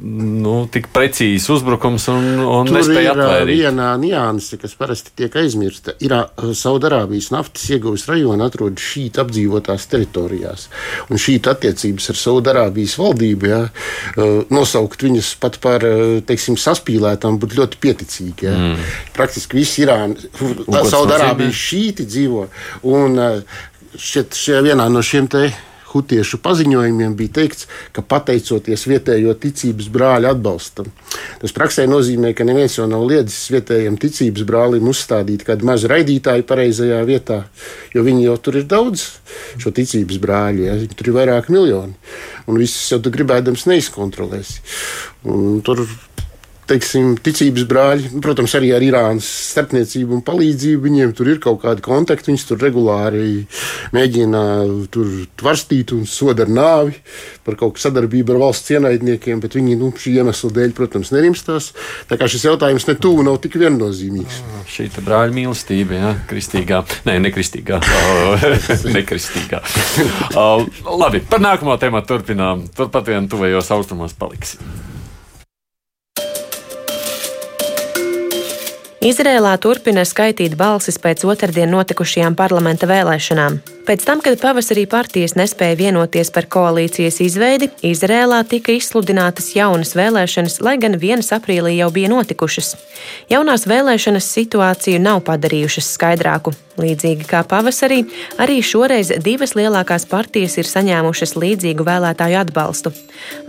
[0.00, 3.60] nu, tik precīzs uzbrukums un, un Tur nespēja ir atvērīt.
[3.60, 5.94] viena nianse, kas parasti tiek aizmirsta.
[6.00, 6.14] Ir
[6.56, 10.68] Saudārābijas naftas ieguves rajona atrodas šīs apdzīvotās teritorijās.
[11.10, 13.60] Un šī attiecības ar Saudārābijas valdību, ja,
[14.50, 15.84] nosaukt viņus pat par
[16.26, 18.48] teiksim, saspīlētām, būtu ļoti pieticīgi.
[18.48, 18.56] Ja.
[18.56, 18.88] Mm.
[19.16, 20.16] Praktiski visi Irāna,
[20.90, 22.29] Saudārābijas šīti dzīvo.
[22.86, 23.18] Un
[23.96, 25.48] šķiet, šie vienā no šiem te
[25.90, 30.90] hutiešu paziņojumiem bija teikts, ka pateicoties vietējo ticības brāļu atbalstam.
[31.42, 36.46] Tas praksē nozīmē, ka neviens jau nav liedzis vietējiem ticības brālim uzstādīt kādu mazu raidītāju
[36.48, 37.40] pareizajā vietā,
[37.94, 39.06] jo viņi jau tur ir daudz
[39.60, 40.78] šo ticības brāļu, ja?
[40.94, 41.96] tur ir vairāk miljoni,
[42.46, 44.62] un visus jau tu gribēdams neizkontrolēsi.
[45.30, 45.82] Un tur
[46.70, 50.82] teiksim, ticības brāļi, protams, arī ar Irānas starpniecību un palīdzību.
[50.86, 53.44] Viņiem tur ir kaut kādi kontakti, viņus tur regulāri
[53.94, 54.42] mēģina
[54.94, 56.96] tur tvarstīt un soda ar nāvi
[57.46, 61.72] par kaut kādu sadarbību ar valsts ienaidniekiem, bet viņi nu, šī iemesla dēļ, protams, nerimstās.
[62.10, 64.40] Tā kā šis jautājums ne tuvu nav tik viennozīmīgs.
[64.44, 67.80] Ah, šī ir brāļa mīlestība, ja kristīgā, nē, nekristīgā.
[68.98, 69.64] nekristīgā.
[71.02, 72.68] Labi, par nākamo tēmu turpinām.
[72.76, 74.99] Turpat vien tuvējos austrumos paliksim.
[79.00, 83.56] Izrēlā turpina skaitīt balsis pēc otrdien notikušajām parlamenta vēlēšanām.
[83.86, 90.60] Pēc tam, kad pavasarī partijas nespēja vienoties par koalīcijas izveidi, Izrēlā tika izsludinātas jaunas vēlēšanas,
[90.64, 92.74] lai gan vienas aprīlī jau bija notikušas.
[93.32, 96.52] Jaunās vēlēšanas situāciju nav padarījušas skaidrāku.
[96.80, 98.04] Līdzīgi kā pavasarī,
[98.40, 102.92] arī šoreiz divas lielākās partijas ir saņēmušas līdzīgu vēlētāju atbalstu.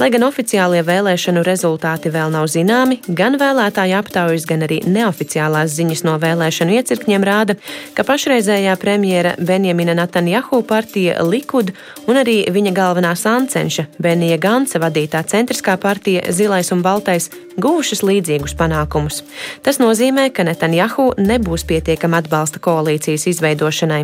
[0.01, 6.03] Lai gan oficiālie vēlēšanu rezultāti vēl nav zināmi, gan vēlētāju aptaujas, gan arī neoficiālās ziņas
[6.07, 7.55] no vēlēšanu iecirkņiem rāda,
[7.95, 11.71] ka pašreizējā premjera Benjamina Netanjahu partija Likud
[12.05, 18.53] un arī viņa galvenā sancenša Benija Gansa vadītā centriskā partija Zilais un Baltais guvušas līdzīgus
[18.57, 19.21] panākumus.
[19.65, 24.03] Tas nozīmē, ka Netanjahu nebūs pietiekama atbalsta koalīcijas izveidošanai.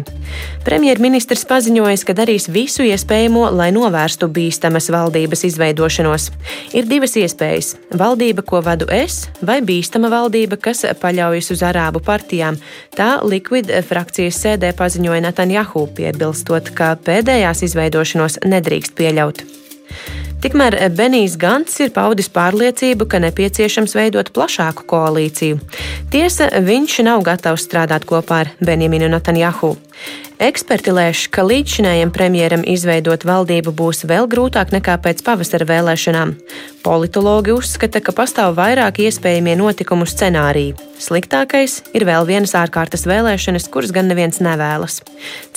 [0.66, 6.30] Premjerministrs paziņoja, ka darīs visu iespējamo, lai novērstu bīstamas valdības izveidošanos.
[6.74, 12.58] Ir divas iespējas- valdība, ko vadu es, vai bīstama valdība, kas paļaujas uz arābu partijām.
[12.96, 19.44] Tā Liquid frakcijas sēdē paziņoja Netanjahu, piebilstot, ka pēdējās izveidošanos nedrīkst pieļaut.
[20.38, 25.58] Tikmēr Benijs Gants ir paudis pārliecību, ka nepieciešams veidot plašāku koalīciju.
[26.14, 29.74] Tiesa, viņš nav gatavs strādāt kopā ar Benjaminu Netanjahu.
[30.38, 36.36] Eksperti lēš, ka līdzšinējiem premjeram izveidot valdību būs vēl grūtāk nekā pēc pavasara vēlēšanām.
[36.86, 40.76] Politologi uzskata, ka pastāv vairāk iespējamie notikumu scenāriji.
[40.98, 45.02] Sliktākais ir vēl vienas ārkārtas vēlēšanas, kuras gan neviens nevēlas.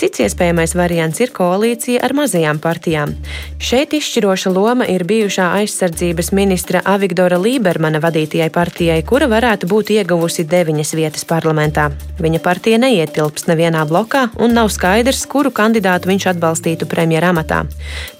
[0.01, 3.15] Cits iespējamais variants ir koalīcija ar mazajām partijām.
[3.61, 10.45] Šeit izšķiroša loma ir bijušā aizsardzības ministra Avigdora Lībermana vadītajai partijai, kura varētu būt ieguvusi
[10.49, 11.89] deviņas vietas parlamentā.
[12.21, 17.65] Viņa partija neietilpst nevienā blokā un nav skaidrs, kuru kandidātu viņš atbalstītu premjera amatā.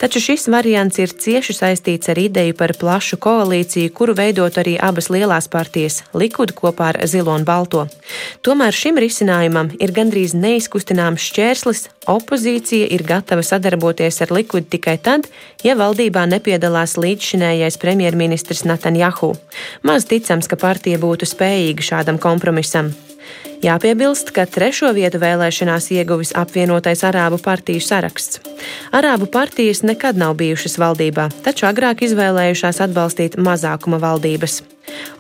[0.01, 5.11] Taču šis variants ir cieši saistīts ar ideju par plašu koalīciju, kuru veidot arī abas
[5.11, 7.87] lielās partijas- Likud kopā ar Zilo un Balto.
[8.43, 11.89] Tomēr šim risinājumam ir gandrīz neizkustināms šķērslis.
[12.07, 15.27] Opozīcija ir gatava sadarboties ar Likud tikai tad,
[15.63, 19.37] ja valdībā nepiedalās līdzšinējais premjerministrs Netanjahu.
[19.83, 22.95] Maz ticams, ka partija būtu spējīga šādam kompromisam.
[23.61, 28.41] Jāpiebilst, ka trešo vietu vēlēšanās ieguvis apvienotais Arābu partiju saraksts.
[28.97, 34.63] Arābu partijas nekad nav bijušas valdībā, taču agrāk izvēlējušās atbalstīt mazākuma valdības.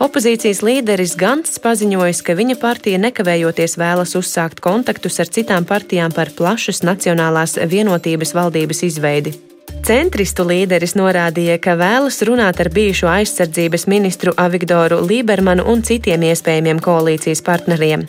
[0.00, 6.33] Opozīcijas līderis Gants paziņoja, ka viņa partija nekavējoties vēlas uzsākt kontaktus ar citām partijām par
[6.33, 9.37] plašas nacionālās vienotības valdības izveidi.
[9.81, 16.83] Centristu līderis norādīja, ka vēlas runāt ar bijušo aizsardzības ministru Avigdoru Lībermanu un citiem iespējamiem
[16.85, 18.05] koalīcijas partneriem.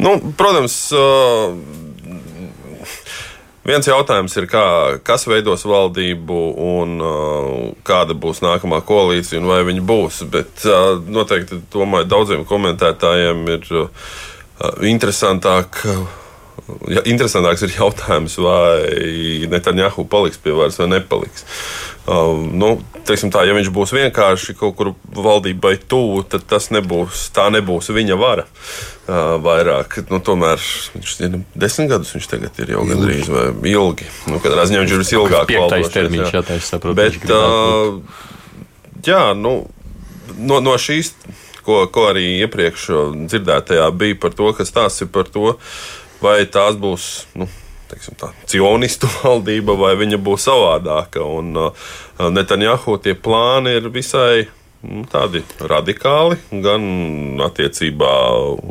[0.00, 1.54] Nu, protams, uh,
[3.60, 4.62] Viens jautājums ir, kā,
[5.04, 10.22] kas veidos valdību un uh, kāda būs nākamā koalīcija un vai viņa būs.
[10.32, 14.16] Bet uh, noteikti domāju, daudziem komentētājiem ir uh,
[14.88, 15.82] interesantāk.
[16.90, 21.46] Ja, interesantāks ir jautājums, vai Netanjahu paliks pie varas vai nepaliks.
[22.10, 22.70] Uh, nu,
[23.06, 28.16] tā, ja viņš būs vienkārši kaut kur valdībai tuvu, tad tas nebūs, tā nebūs viņa
[28.18, 28.46] vara.
[29.10, 30.62] Uh, vairāk, nu, tomēr
[30.94, 34.08] viņš ir desmit gadus, viņš tagad ir jau gandrīz vai ilgi.
[34.30, 35.92] Nu, kad ziņā viņš ir visilgāk valdošais.
[35.96, 36.98] termiņš, jā, tā es saprotu.
[36.98, 38.00] Bet, uh,
[39.06, 39.54] jā, nu,
[40.38, 41.12] no, no šīs,
[41.66, 42.90] ko, ko arī iepriekš
[43.30, 45.54] dzirdētajā bija par to, kas tās ir par to,
[46.22, 47.08] vai tās būs.
[47.38, 47.48] Nu,
[47.90, 51.24] teiksim, tā, cionistu valdība, vai viņa būs savādāka.
[51.26, 51.92] Un uh,
[52.30, 54.46] Netanjahu tie plāni ir visai
[54.86, 56.82] nu, tādi radikāli, gan
[57.44, 58.12] attiecībā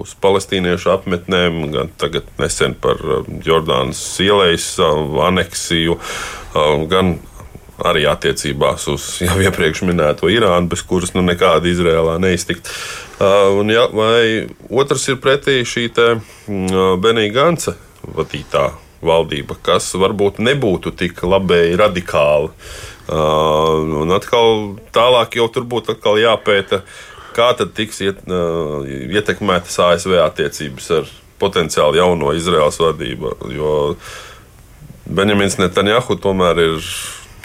[0.02, 6.00] uz palestīniešu apmetnēm, gan tagad nesen par uh, Jordānas ielejas uh, aneksiju,
[6.90, 7.20] gan
[7.86, 12.72] arī attiecībās uz jau iepriekš minēto Irānu, bez kuras nu, nekāda Izrēlā neiztikt.
[13.20, 17.74] Uh, un, ja, vai otrs ir pretī šī te, uh, Benīga Gansa
[18.16, 18.70] vadītā
[19.04, 22.54] valdība, kas varbūt nebūtu tik labēji radikāla.
[23.10, 26.84] Uh, un atkal tālāk jau tur būtu jāpēta,
[27.36, 33.36] kā tad tiks iet, uh, ietekmētas ASV attiecības ar potenciāli jauno Izraels vadību.
[33.52, 33.74] Jo
[35.10, 36.92] Benjamins Netanjahu tomēr ir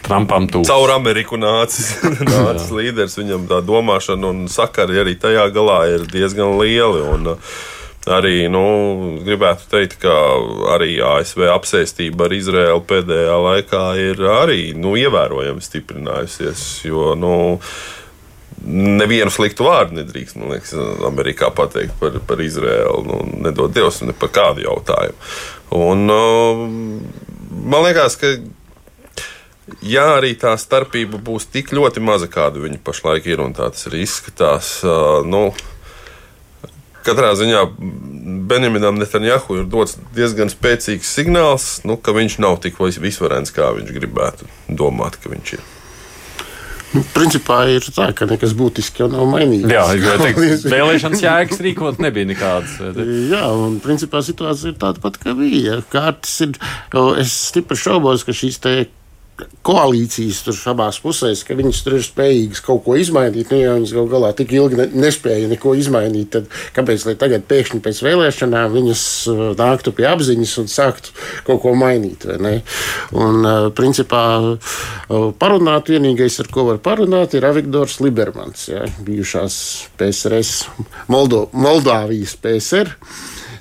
[0.04, 0.68] Trumpam tūs.
[0.68, 1.94] Caur Ameriku nācis,
[2.28, 3.16] nācis līderis.
[3.20, 7.06] Viņam tā domāšana un sakari arī tajā galā ir diezgan lieli.
[7.14, 7.56] Un, uh,
[8.04, 8.64] Arī nu,
[9.24, 10.12] gribētu teikt, ka
[10.74, 16.64] arī ASV apsēstība ar Izraēlu pēdējā laikā ir arī nu, ievērojami stiprinājusies.
[16.84, 17.36] Jo, nu,
[18.64, 20.70] Nevienu sliktu vārdu nedrīkst, man liekas,
[21.04, 23.00] Amerikā pateikt par, par Izraēlu.
[23.08, 25.18] Nu, nedod Dievs, ne par kādu jautājumu.
[25.76, 26.62] Un, uh,
[27.72, 28.30] man liekas, ka
[29.85, 33.88] Ja arī tā starpība būs tik ļoti maza, kāda viņa pašlaik ir, un tā tas
[33.88, 34.77] arī izskatās,
[35.24, 35.46] nu,
[37.05, 37.61] Katrā ziņā
[38.48, 43.92] Benjaminam Netanjahu ir dots diezgan spēcīgs signāls, nu, ka viņš nav tik visvarens, kā viņš
[43.92, 45.64] gribētu domāt, ka viņš ir.
[46.94, 49.66] Nu, principā ir tā, ka nekas būtiski jau nav mainījies.
[49.74, 52.77] Jā, jo teikt, vēlēšanas jēgas rīkot nebija nekādas.
[53.33, 55.81] Jā, un principā situācija ir tāda pati, kā bija.
[55.90, 56.55] Kārtas ir,
[57.18, 58.77] es stipri šaubos, ka šīs te
[59.66, 63.50] koalīcijas tur abās pusēs, ka viņas tur ir spējīgas kaut ko izmainīt.
[63.50, 67.80] Nu, ja viņas gal galā tik ilgi ne, nespēja neko izmainīt, tad kāpēc tagad pēkšņi
[67.84, 71.14] pēc vēlēšanām viņas uh, nāktu pie apziņas un sāktu
[71.48, 72.28] kaut ko mainīt?
[72.28, 79.56] Un, uh, principā, uh, parunāt vienīgais, ar ko var parunāt, ir Aviktors Libermans, ja, bijušās
[79.98, 80.68] PSRS,
[81.10, 82.94] Moldo, Moldāvijas PSR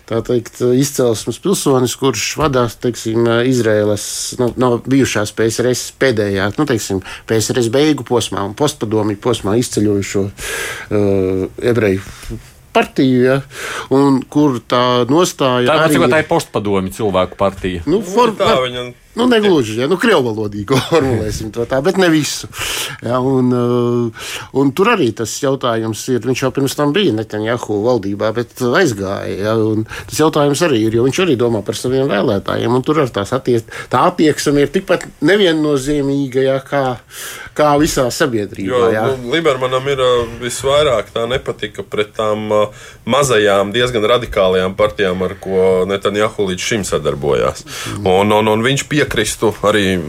[0.07, 4.05] teikt, izcelsmes pilsonis, kurš vadās teiksim, Izraēlas
[4.41, 11.45] nu, no bijušās PSRS pēdējā, nu, teiksim, PSRS beigu posmā un postpadomju posmā izceļojušo uh,
[11.73, 12.03] ebreju
[12.73, 13.35] partiju, ja,
[14.33, 15.67] kur tā nostāja.
[15.69, 17.83] Tā, arī, tā ir postpadomju cilvēku partija.
[17.85, 22.49] Nu, for, tā viņa Nu, negluži, ja nu, krievvalodīgi formulēsim to tā, bet ne visu.
[23.05, 26.23] Ja, un, uh, un tur arī tas jautājums ir.
[26.25, 29.35] Viņš jau pirms tam bija Netanjahu valdībā, bet aizgāja.
[29.37, 29.53] Ja,
[30.09, 32.79] tas jautājums arī ir, jo viņš arī domā par saviem vēlētājiem.
[32.83, 36.83] Tur ar tās attiec, tā attieksme ir tikpat neviennozīmīga ja, kā,
[37.57, 38.73] kā visā sabiedrībā.
[38.73, 39.05] Jo, ja.
[39.11, 45.37] nu, Libermanam ir uh, visvairāk tā nepatika pret tām uh, mazajām, diezgan radikālajām partijām, ar
[45.43, 47.61] ko Netanjahu līdz šim sadarbojās.
[47.99, 48.09] Mm.
[48.09, 49.99] Un, un, un viņš pie piekristu arī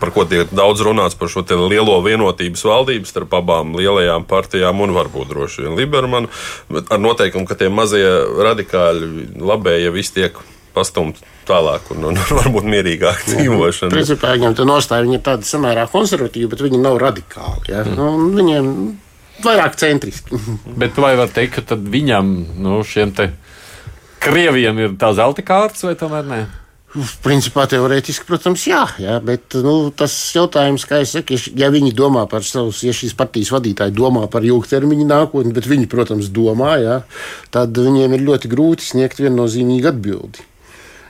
[0.00, 4.94] par ko tiek daudz runāts par šo lielo vienotības valdību starp abām lielajām partijām un
[4.96, 6.28] varbūt droši vien Libermanu,
[6.90, 8.04] ar noteikumu, ka tie mazie
[8.42, 10.36] radikāļi labējie visi tiek
[10.76, 13.94] pastumti tālāk un, un varbūt mierīgāk dzīvošana.
[13.94, 17.72] Principā viņam tā nostāja viņa ir tāda samērā konservatīva, bet viņi nav radikāli.
[17.72, 17.84] Ja?
[17.86, 17.96] Mm.
[17.96, 18.70] Nu, viņiem
[19.46, 20.40] vairāk centriski.
[20.82, 23.30] bet vai var teikt, ka viņam, nu, šiem te
[24.26, 26.44] krieviem ir tā zelta kārtas vai tomēr ne?
[27.24, 32.24] Principā teorētiski, protams, jā, jā bet nu, tas jautājums, kā jau teicu, ja viņi domā
[32.30, 36.98] par savus, ja šīs partijas vadītāji domā par ilgtermiņa nākotni, bet viņi, protams, domā, jā,
[37.52, 40.46] tad viņiem ir ļoti grūti sniegt viennozīmīgu atbildi.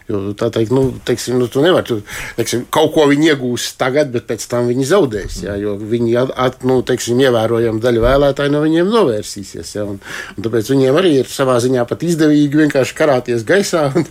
[0.07, 1.97] Jo, tā teikt, nu, teiksim, nu, tu nevari, tu,
[2.37, 5.41] teiksim, kaut ko viņi iegūs tagad, bet pēc tam viņi zaudēs.
[5.43, 9.73] Jā, jo viņi at, nu, teiksim, ievērojama daļa vēlētāju no viņiem novērsīsies.
[9.75, 13.89] Jā, un, un tāpēc viņiem arī ir savā ziņā pat izdevīgi vienkārši karāties gaisā.
[13.97, 14.07] Un,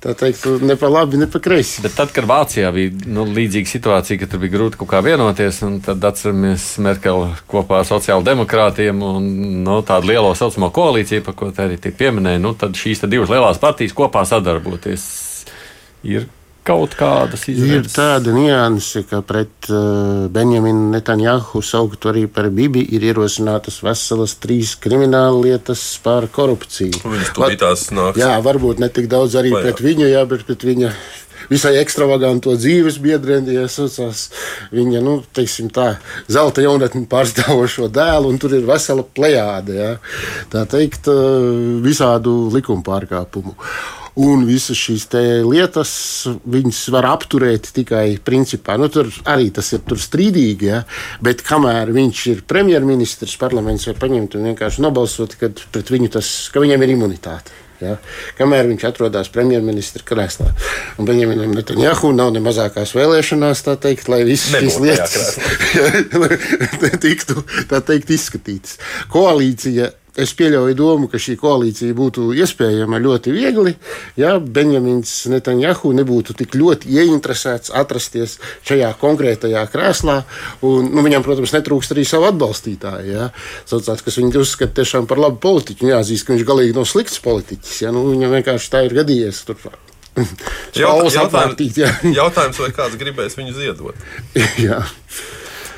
[0.00, 1.84] tā teikt, ne pa labi, ne pa kreisi.
[1.84, 5.60] Bet tad, kad Vācijā bija nu, līdzīga situācija, ka tur bija grūti kaut kā vienoties,
[5.66, 9.28] un tad atceramies Merkeli kopā ar sociāldemokrātiem un
[9.66, 13.60] nu, tādu lielo saucamo koalīciju, par ko te arī pieminēja, nu, tad šīs divas lielās
[13.60, 15.25] partijas kopā sadarboties
[16.06, 16.30] ir
[16.66, 17.92] kaut kādas izredzes.
[17.92, 24.36] Ir tāda nianse, ka pret uh, Benjaminu Netanjahu sauktu arī par Bibi ir ierosinātas veselas
[24.42, 27.04] trīs krimināla lietas par korupciju.
[27.04, 28.20] Viņas tūlītās nāks.
[28.22, 30.90] Jā, varbūt ne tik daudz arī Vai, pret viņu, jā, bet pret viņa
[31.46, 34.24] visai ekstravaganto dzīves biedreni, ja saucās
[34.74, 35.92] viņa, nu, teiksim tā,
[36.32, 39.92] zelta jaunatni pārstāvošo dēlu, un tur ir vesela plejāde, ja,
[40.50, 43.54] tā teikt, uh, visādu likuma pārkāpumu.
[44.16, 45.10] Un visas šīs
[45.44, 45.90] lietas
[46.48, 48.78] viņas var apturēt tikai principā.
[48.80, 50.80] Nu, tur arī tas ir strīdīgi, ja?
[51.20, 56.32] bet kamēr viņš ir premjerministrs, parlaments var paņemt un vienkārši nobalsot, ka pret viņu tas,
[56.48, 57.52] ka viņam ir imunitāte.
[57.80, 57.98] Ja?
[58.38, 60.48] Kamēr viņš atrodas premjerministra krēslā.
[60.96, 65.36] Un viņam Netanjahu nav ne mazākās vēlēšanās, teikt, lai visas šīs lietas
[67.04, 68.78] tiktu teikt, izskatītas.
[69.12, 73.74] Koalīcija es pieļauju domu, ka šī koalīcija būtu iespējama ļoti viegli,
[74.20, 80.18] ja Benjamins Netanjahu nebūtu tik ļoti ieinteresēts atrasties šajā konkrētajā krēslā.
[80.66, 83.30] Un, nu, viņam, protams, netrūkst arī savu atbalstītāju, ja,
[83.68, 85.90] saucās, kas viņu uzskata tiešām par labu politiķu.
[85.92, 87.82] Jāatzīst, ka viņš galīgi nav slikts politiķis.
[87.84, 89.44] Ja, nu, viņam vienkārši tā ir gadījies.
[89.48, 89.60] Tur,
[90.16, 94.06] Jautājums, jautājums, jautājums, vai kāds gribēs viņu ziedot?
[94.66, 94.78] jā.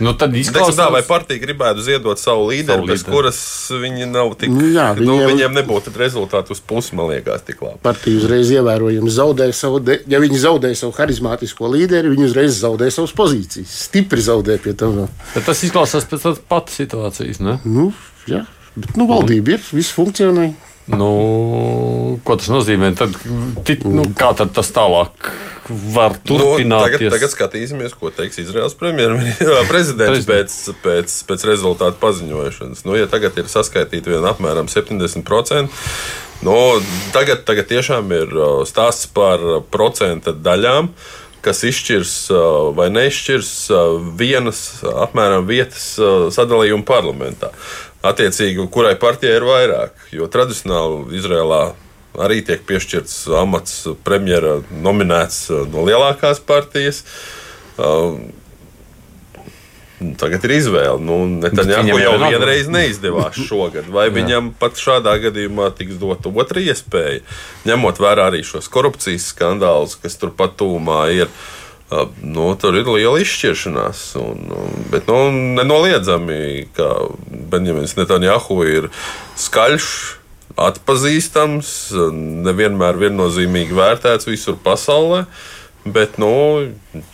[0.05, 3.39] Nu, tad izklausās, tā, vai partija gribētu ziedot savu līderi, bez kuras
[3.73, 4.53] viņi nav tik.
[4.55, 7.81] Nu, jā, viņiem, nu, viņiem nebūtu rezultāti uz pusi, man liekas, tik labi.
[7.83, 12.93] Partija uzreiz ievērojami zaudē savu, de, ja viņi zaudē savu harizmātisko līderi, viņi uzreiz zaudē
[12.95, 13.75] savas pozīcijas.
[13.89, 15.05] Stipri zaudē pie tam.
[15.35, 17.59] Bet tas izklausās pēc tādas patas situācijas, ne?
[17.67, 17.91] Nu,
[18.31, 18.45] jā,
[18.79, 20.53] bet nu, valdība ir, viss funkcionē.
[20.89, 22.95] Nu, ko tas nozīmē?
[22.97, 23.17] Tad,
[23.69, 25.31] tit, nu, kā tad tas tālāk
[25.69, 26.65] var turpināties?
[26.65, 32.87] Nu, tagad, tagad skatīsimies, ko teiks Izraels premjerministrs pēc, pēc, pēc rezultātu paziņošanas.
[32.89, 35.69] Nu, ja tagad ir saskaitīti vien apmēram 70%,
[36.49, 36.59] nu,
[37.17, 38.37] tagad, tagad tiešām ir
[38.71, 40.93] stāsts par procenta daļām
[41.45, 42.13] kas izšķirs
[42.75, 43.51] vai neizšķirs
[44.19, 45.93] vienas apmēram vietas
[46.35, 47.53] sadalījumu parlamentā
[48.07, 50.09] attiecīgi, kurai partijai ir vairāk.
[50.15, 51.63] Jo tradicionāli Izrēlā
[52.19, 57.05] arī tiek piešķirts amats premjera nominēts uh, no lielākās partijas.
[57.79, 58.19] Uh,
[59.99, 61.01] Tagad ir izvēle.
[61.03, 63.89] Nu, Netanjahu jau vienreiz neizdevās šogad.
[63.91, 67.25] Vai viņam pat šādā gadījumā tiks dota otra iespēja,
[67.67, 71.27] ņemot vērā arī šos korupcijas skandālus, kas turpat tūmā ir.
[71.27, 71.58] Uh,
[72.21, 74.03] Nu, tur ir liela izšķiršanās.
[74.21, 74.51] Un,
[74.93, 76.89] bet nu, nenoliedzami, ka
[77.49, 78.89] Benjamins Netanjahu ir
[79.41, 79.87] skaļš,
[80.59, 81.71] atpazīstams,
[82.45, 85.25] nevienmēr viennozīmīgi vērtēts visur pasaulē.
[85.89, 86.33] Bet nu,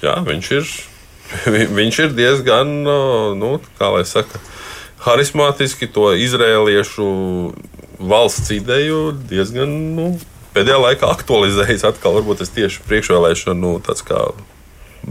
[0.03, 0.73] jā, viņš, ir,
[1.79, 2.73] viņš ir diezgan,
[3.39, 4.41] nu, kā lai saka,
[5.05, 7.07] harizmātiski to izrēliešu
[8.03, 10.09] valsts ideju diezgan nu,
[10.57, 11.87] pēdējā laikā aktualizējis.
[11.93, 14.25] Atkal, varbūt tas tieši priekšvēlēšanu nu, tāds kā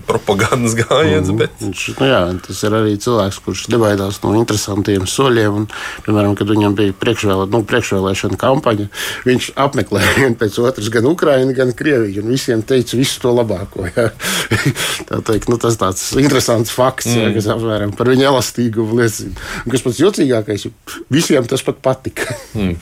[0.08, 1.30] propagandas gājiens.
[1.30, 1.40] Mm.
[1.40, 1.56] Bet...
[1.62, 5.64] Viņš, nu jā, tas ir arī cilvēks, kurš nebaidās no interesantiem soļiem.
[5.64, 5.68] Un,
[6.06, 8.90] piemēram, kad viņam bija priekšvēlē, nu, priekšvēlēšana kampaņa,
[9.28, 12.24] viņš apmeklēja vienu pēc otras gan Ukraiņu, gan Krieviju.
[12.24, 13.88] Un visiem teica visu to labāko.
[15.10, 17.22] Tā teikt, nu, tas tāds interesants fakts, mm.
[17.22, 19.34] jā, kas apmēram par viņa elastīgumu liecina.
[19.64, 20.68] Un kas pats jocīgākais,
[21.14, 22.36] visiem tas pat patika.
[22.58, 22.76] mm.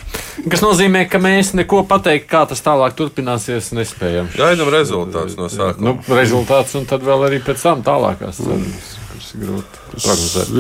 [0.51, 4.30] Kas nozīmē, ka mēs neko pateikt, kā tas tālāk turpināsies, nespējam.
[4.36, 5.91] Gaidām rezultātus no sākuma.
[5.91, 8.91] Nu, rezultāts un tad tad vēl arī pēc tam tālākās cenas.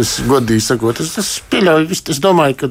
[0.01, 2.69] Es godīgi sakot, es, es pieļauju, es, es domāju, ka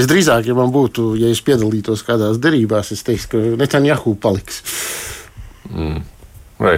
[0.00, 4.62] es drīzāk, ja man būtu, ja es piedalītos kādās derībās, es teiktu, ka Netanjahu paliks.
[5.70, 6.02] Mm.
[6.60, 6.76] Vai.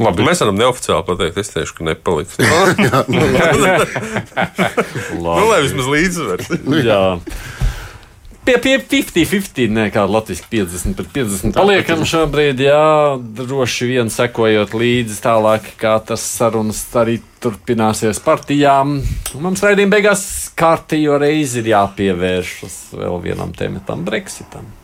[0.00, 0.24] Labi.
[0.24, 2.38] Mēs varam neoficiāli pateikt, es teikšu, ka nepaliks.
[2.86, 3.26] jā, nu,
[5.20, 6.54] nu, lai vismaz līdzsvars.
[8.44, 11.56] Pie, pie 50-50, ne kāda Latvijas 50 pret 50.
[11.56, 18.98] Paliekam šobrīd, jā, droši vien sekojot līdzi tālāk, kā tas sarunas arī turpināsies partijām.
[19.40, 20.24] Mums raidījuma beigās
[20.58, 24.79] kārtīgo reizi ir jāpievēršas vēl vienam tematam- Brexitam.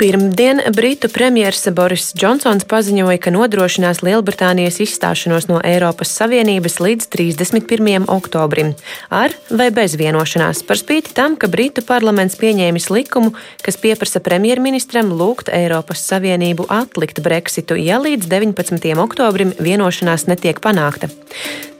[0.00, 8.06] Pirmdien Britu premjerministrs Boris Džonsons paziņoja, ka nodrošinās Lielbritānijas izstāšanos no Eiropas Savienības līdz 31.
[8.08, 8.70] oktobrim,
[9.12, 15.12] ar vai bez vienošanās, par spīti tam, ka Britu parlaments pieņēmis likumu, kas pieprasa premjerministram
[15.12, 18.96] lūgt Eiropas Savienību atlikt Brexitu, ja līdz 19.
[19.04, 21.12] oktobrim vienošanās netiek panākta.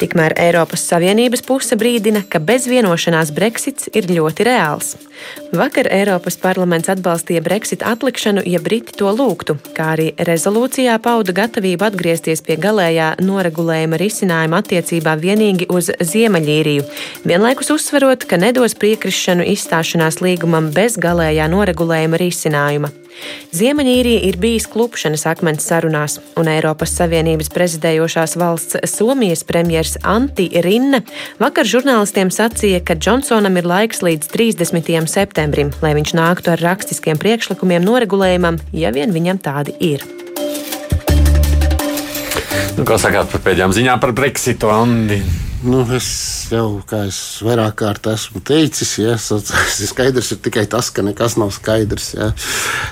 [0.00, 4.94] Tikmēr Eiropas Savienības puse brīdina, ka bez vienošanās Brexits ir ļoti reāls.
[5.52, 8.09] Vakar Eiropas parlaments atbalstīja Brexit atlikšanu,
[8.46, 15.16] ja Briti to lūgtu, kā arī rezolūcijā pauda gatavību atgriezties pie galējā noregulējuma risinājuma attiecībā
[15.20, 16.86] vienīgi uz Ziemeļīriju,
[17.24, 22.99] vienlaikus uzsverot, ka nedos piekrišanu izstāšanās līgumam bez galējā noregulējuma risinājuma.
[23.56, 31.02] Ziemeļīrija ir bijis klupšanas akmens sarunās, un Eiropas Savienības prezidējošās valsts Somijas premjers Antti Rinne
[31.40, 35.10] vakar žurnālistiem sacīja, ka Džonsonam ir laiks līdz 30.
[35.10, 40.06] septembrim, lai viņš nāktu ar rakstiskiem priekšlikumiem noregulējumam, ja vien viņam tādi ir.
[42.78, 44.70] Nu, ko sakāt par pēdējām ziņām par Brexitu?
[44.72, 45.20] Andi?
[45.60, 46.06] Nu, es
[46.48, 51.50] jau, kā es vairāk kārt esmu teicis, ja, skaidrs ir tikai tas, ka nekas nav
[51.52, 52.06] skaidrs.
[52.16, 52.28] Ja.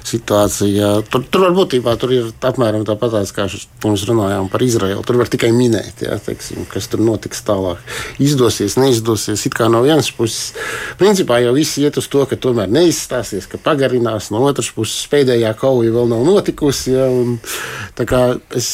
[0.05, 5.01] Situācija tur, tur var būtībā tur ir apmēram tāpat, kā mēs runājām par Izraelu.
[5.09, 7.81] Tur var tikai minēt, ja, teiksim, kas tur notiks tālāk.
[8.21, 9.47] Izdosies, neizdosies.
[9.49, 10.53] It kā no vienas puses,
[11.01, 14.29] principā jau viss iet uz to, ka tomēr neizstāsies, ka pagarinās.
[14.35, 16.93] No otras puses, pēdējā kauja vēl nav notikusi.
[16.99, 17.41] Ja, un,
[18.61, 18.71] es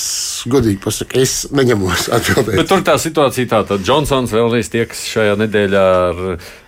[0.50, 2.58] godīgi pasaku, es neņemos atbildēt.
[2.58, 6.20] Bet tur tā situācija tā tad Džonsons vēlreiz tieks šajā nedēļā ar,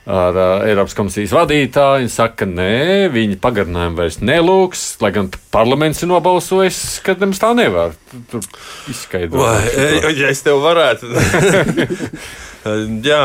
[0.05, 2.03] ar, ar Eiropas komisijas vadītāju.
[2.05, 7.41] Viņa saka, ka nē, viņi pagarinājumu vairs nelūgs, lai gan parlaments ir nobalsojis, ka nemaz
[7.41, 7.97] tā nevar.
[8.33, 8.45] Tur
[8.93, 9.73] izskaidrot.
[10.17, 11.09] Ja es tev varētu.
[13.07, 13.23] Jā,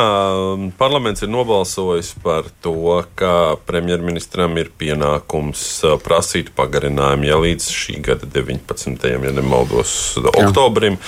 [0.78, 2.76] parlaments ir nobalsojis par to,
[3.18, 5.64] ka premjerministram ir pienākums
[6.06, 9.10] prasīt pagarinājumu, ja līdz šī gada 19.
[9.12, 9.96] ja nemaldos,
[10.32, 11.00] oktobrim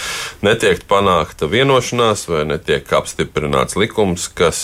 [0.46, 4.60] netiek panākta vienošanās vai netiek apstiprināts likums, kas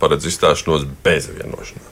[0.00, 1.91] paredz izstāšanos bez vienošanās.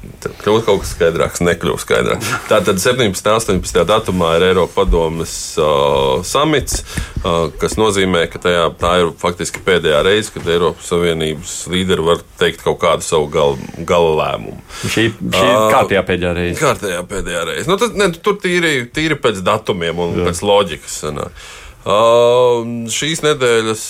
[0.00, 2.24] Kļūst kaut kas skaidrāks, nekļūst skaidrāk.
[2.48, 3.20] Tātad 17.
[3.28, 3.82] un 18.
[3.88, 6.80] datumā ir Eiropas padomes uh, samits,
[7.20, 12.24] uh, kas nozīmē, ka tajā, tā ir faktiski pēdējā reize, kad Eiropas Savienības līderi var
[12.40, 14.60] teikt kaut kādu savu gala, gala lēmumu.
[14.86, 16.58] Šī, šī ir kārtējā pēdējā reize.
[16.62, 17.68] Kārtējā pēdējā reize.
[17.68, 20.30] Nu, tas, ne, tur tīri, tīri pēc datumiem un Jā.
[20.30, 21.00] pēc loģikas.
[21.04, 21.44] Sanāk.
[21.80, 23.82] Šīs nedēļas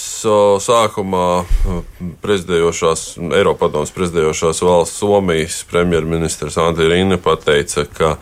[0.63, 1.25] sākumā
[2.23, 8.13] prezidējošās, Eiropadomas prezidējošās valsts Somijas premjerministrs Antī Rīne pateica, ka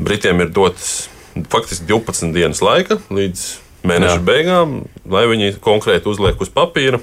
[0.00, 1.10] Britiem ir dotas
[1.52, 3.44] faktiski 12 dienas laika līdz
[3.88, 4.24] mēneša Jā.
[4.24, 7.02] beigām, lai viņi konkrēti uzliek uz papīra,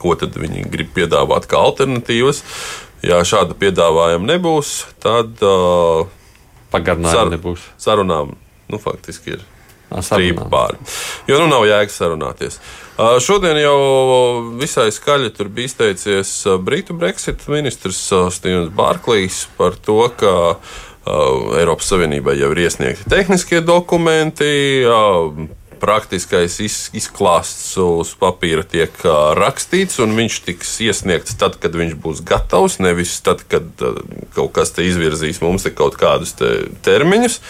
[0.00, 2.42] ko tad viņi grib piedāvāt kā alternatīvas.
[3.04, 6.04] Ja šāda piedāvājuma nebūs, tad uh,
[6.72, 7.66] pagarinājumu sar nebūs.
[7.80, 8.36] Sarunām
[8.68, 9.44] nu, faktiski ir
[10.02, 10.80] strīpu pāri.
[11.30, 12.58] Jo nu nav jēgas sarunāties.
[13.24, 13.78] Šodien jau
[14.60, 16.32] visai skaļi tur bija izteicies
[16.62, 20.34] Britu Brexit ministrs Stevens Barklīs par to, ka
[21.58, 24.46] Eiropas Savienībai jau ir iesniegti tehniskie dokumenti
[25.84, 26.56] praktiskais
[26.96, 28.94] izklāsts uz papīra tiek
[29.36, 33.68] rakstīts, un viņš tiks iesniegts tad, kad viņš būs gatavs, nevis tad, kad
[34.36, 36.54] kaut kas te izvirzīs mums te kaut kādus te
[36.86, 37.40] termiņus.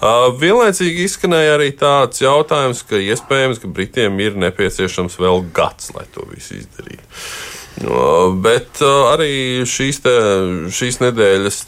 [0.00, 6.24] Vienlaicīgi izskanēja arī tāds jautājums, ka iespējams, ka Britiem ir nepieciešams vēl gads, lai to
[6.30, 7.04] visu izdarītu.
[8.44, 10.16] Bet arī šīs, te,
[10.72, 11.60] šīs nedēļas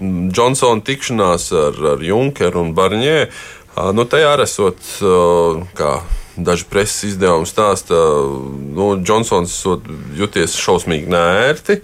[0.00, 3.16] Džonsona tikšanās ar, ar Junkeru un Barņē,
[3.96, 4.92] nu, tajā esot
[5.76, 5.94] kā
[6.36, 7.94] daži preses izdevumi stāsta,
[8.74, 9.54] nu, Džonsons
[10.18, 11.78] jūties šausmīgi nērti,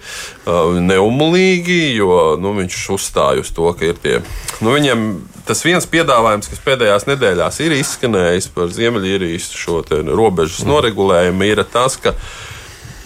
[0.91, 4.17] neumulīgi, jo nu, viņš uzstāja uz to, ka ir tie.
[4.59, 5.07] Nu, viņam
[5.51, 11.97] tas viens piedāvājums, kas pēdējās nedēļās ir izskanējis par Ziemeļīrijas šo robežas noregulējumu, ir tas,
[11.99, 12.13] ka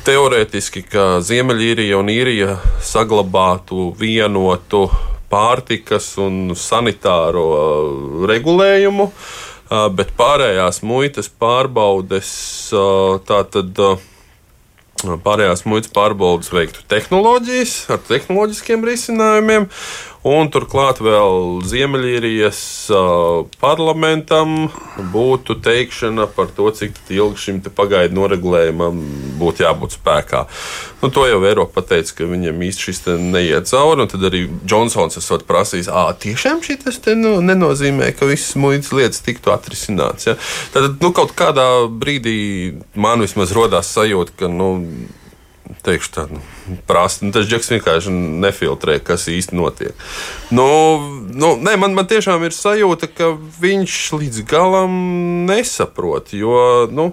[0.05, 4.85] teorētiski, ka Ziemeļīrija un Īrija saglabātu vienotu
[5.31, 7.47] pārtikas un sanitāro
[8.29, 9.09] regulējumu.
[9.97, 12.29] Bet pārējās muitas pārbaudes
[13.25, 13.87] tātad.
[15.25, 19.65] Pārējās muitas pārbaudas veiktu tehnoloģijas ar tehnoloģiskiem risinājumiem,
[20.25, 22.59] Un turklāt vēl Ziemeļīrijas
[23.61, 24.71] parlamentam
[25.13, 29.03] būtu teikšana par to, cik ilgi šim pagaidu noregulējumam
[29.37, 30.39] būtu jābūt spēkā.
[31.03, 34.07] Nu, to jau Eiropa pateica, ka viņam īsti šis neiet cauri.
[34.09, 39.53] Tad arī Džonsons esot prasījis, ah, tiešām šis nu, nenozīmē, ka visas muitas lietas tiktu
[39.53, 40.31] atrisināts.
[40.31, 40.39] Ja?
[40.73, 44.49] Tad nu, kaut kādā brīdī man vismaz rodās sajūta, ka.
[44.49, 44.71] Nu,
[45.85, 46.41] teikšu tā, nu,
[46.89, 47.25] prasti.
[47.25, 48.13] Nu, tas džeks vienkārši
[48.43, 50.05] nefiltrē, kas īsti notiek.
[50.55, 50.67] Nu,
[51.31, 54.95] nu, nē, man, man tiešām ir sajūta, ka viņš līdz galam
[55.49, 57.11] nesaprot, jo, nu,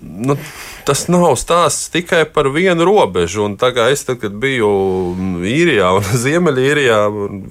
[0.00, 0.36] nu,
[0.84, 3.44] tas nav stāsts tikai par vienu robežu.
[3.46, 4.68] Un tā kā es tad, kad biju
[5.46, 6.98] īrijā un Ziemeļīrijā,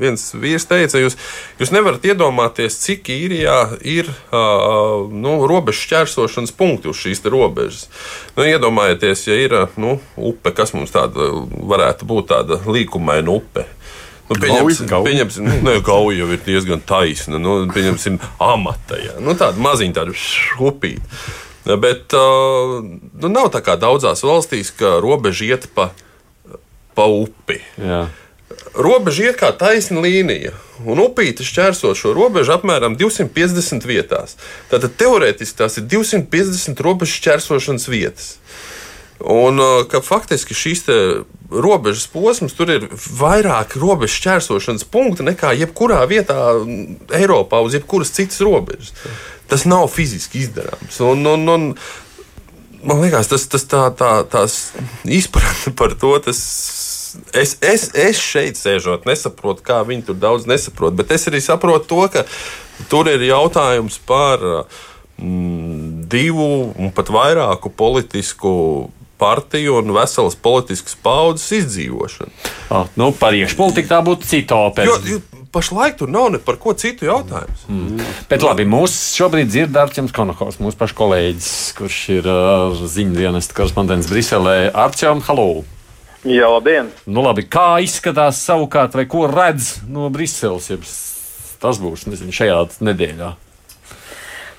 [0.02, 1.18] viens vīrs teica, jūs,
[1.62, 7.88] jūs nevarat iedomāties, cik īrijā ir uh, nu, robežu šķērsošanas punkti uz šīs robežas.
[8.38, 13.66] Nu, iedomājieties, ja ir nu, upe, kas mums tāda varētu būt tāda līkumaina upe.
[14.26, 17.38] Nu, pieņemsim, pieņemsim, nu, ne, gauja jau ir diezgan taisna.
[17.38, 18.98] Nu, pieņemsim, amata.
[18.98, 19.20] Ja.
[19.22, 21.20] Nu, tāda maziņa, tāda šupīta.
[21.66, 25.90] Bet nu, nav tā kā daudzās valstīs, ka robeža iet pa,
[26.98, 27.58] pa upi.
[27.82, 28.06] Jā.
[28.78, 30.54] Robeža iet kā taisna līnija,
[30.86, 34.36] un upīte šķērsot šo robežu apmēram 250 vietās.
[34.70, 38.36] Tātad teorētiski tās ir 250 robežu šķērsošanas vietas.
[39.20, 40.86] Un ka faktiski šīs
[41.52, 46.38] robežas posms, tur ir vairāk robežu šķērsošanas punktu nekā jebkurā vietā
[47.14, 48.94] Eiropā uz jebkuras citas robežas
[49.48, 51.00] tas nav fiziski izdarāms.
[51.06, 51.68] Un, un, un,
[52.84, 54.74] man liekas, tas, tas tā, tā, tās
[55.06, 56.18] izpratne par to.
[56.26, 56.42] Tas,
[57.32, 61.88] Es, es, es šeit sēžot, nesaprotu, kā viņi tur daudz nesaprot, bet es arī saprotu
[61.88, 62.26] to, ka
[62.92, 68.52] tur ir jautājums par mm, divu un pat vairāku politisku
[69.18, 72.32] partiju un veselas politiskas paudzes izdzīvošanu.
[72.76, 74.90] Oh, nu, par iekšpolitiku tā būtu cita opera.
[74.90, 77.56] Jo, jo, pašlaik tur nav ne par ko citu jautājumu.
[77.70, 78.02] Mm.
[78.30, 83.56] Bet labi, mūs šobrīd dzird Arčuns Konokovs, mūsu pašu kolēģis, kurš ir uh, ziņu dienesta
[83.56, 84.58] korespondents Briselē.
[84.74, 85.64] Arčuns, halo!
[86.26, 86.90] Jā, labdien!
[87.06, 90.72] Nu, labi, kā izskatās savukārt, vai ko redz no Briseles?
[91.62, 93.32] Tas būs nezinu, šajā nedēļā.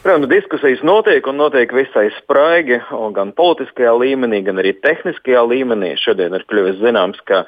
[0.06, 2.76] Protams, diskusijas notiek un notiek visai spraigi,
[3.16, 5.88] gan politiskajā līmenī, gan arī tehniskajā līmenī.
[5.98, 7.40] Šodien ir kļuvis zināms, ka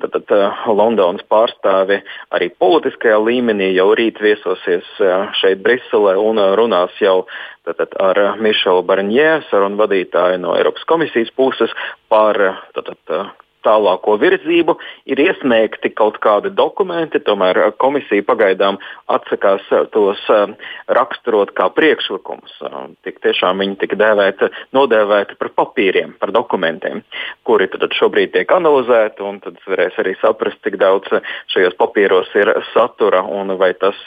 [0.00, 2.00] tad, tad, uh, Londonas pārstāvi
[2.32, 7.26] arī politiskajā līmenī jau rīt viesosies uh, šeit Briselē un uh, runās jau
[7.68, 11.76] tātad, ar Mišelu Barņē, sarunu vadītāju no Eiropas komisijas puses
[12.08, 12.40] par
[12.72, 13.36] tātad,
[13.66, 14.76] tālāko virzību.
[15.10, 18.78] Ir iesniegti kaut kādi dokumenti, tomēr komisija pagaidām
[19.12, 20.54] atsakās tos eh,
[20.98, 22.54] raksturot kā priekšlikumus.
[22.62, 27.02] Eh, tik tiešām viņi tika dēvēti, nodēvēti par papīriem, par dokumentiem,
[27.46, 31.10] kuri tad šobrīd tiek analizēti, un tad varēs arī saprast, cik daudz
[31.54, 33.98] šajos papīros ir satura un vai tas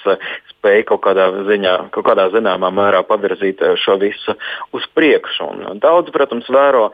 [0.53, 4.35] spēj kaut kādā ziņā, kaut kādā zināmā mērā pavirzīt šo visu
[4.75, 5.47] uz priekšu.
[5.49, 6.89] Un daudz, protams, vēro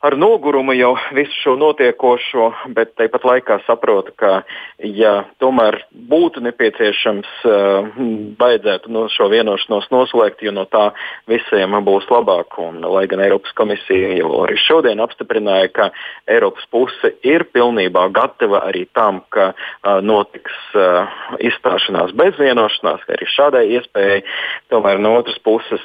[0.00, 2.46] ar nogurumu jau visu šo notiekošo,
[2.76, 4.30] bet tāpat laikā saprotu, ka,
[4.80, 7.90] ja tomēr būtu nepieciešams, uh,
[8.40, 10.90] vajadzētu no šo vienošanos noslēgt, jo no tā
[11.28, 12.56] visiem būs labāk.
[12.64, 15.90] Un, lai gan Eiropas komisija jau arī šodien apstiprināja, ka
[16.30, 21.12] Eiropas puse ir pilnībā gatava arī tam, ka uh, notiks uh,
[21.44, 24.24] izstāšanās bez vienošanās, arī šādai iespējai.
[24.72, 25.84] Tomēr no otras puses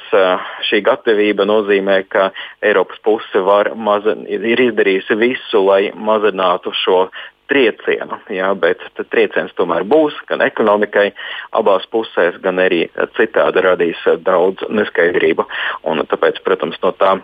[0.68, 2.30] šī gatavība nozīmē, ka
[2.64, 7.06] Eiropas puse var maz ir izdarījusi visu, lai mazinātu šo
[7.50, 8.18] triecienu.
[8.32, 8.82] Jā, bet
[9.12, 11.10] trieciens tomēr būs gan ekonomikai,
[11.58, 12.86] abās pusēs, gan arī
[13.18, 15.46] citādi radīs daudz neskaidrību.
[15.86, 17.16] Un tāpēc, protams, no tā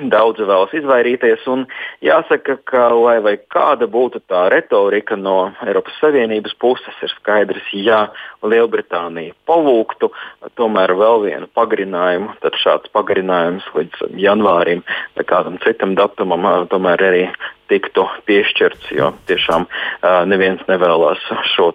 [0.00, 1.66] Daudzi vēlas izvairīties, un
[2.04, 8.06] jāsaka, ka, lai vai kāda būtu tā retorika no Eiropas Savienības puses, ir skaidrs, ja
[8.40, 10.08] Lielbritānija pavūktu
[10.56, 14.84] tomēr vēl vienu pagarinājumu, tad šāds pagarinājums līdz janvārim
[15.18, 17.24] vai kādam citam datumam tomēr arī
[17.70, 19.66] tiktu piešķirts, jo tiešām
[20.30, 21.22] neviens nevēlas
[21.54, 21.70] šo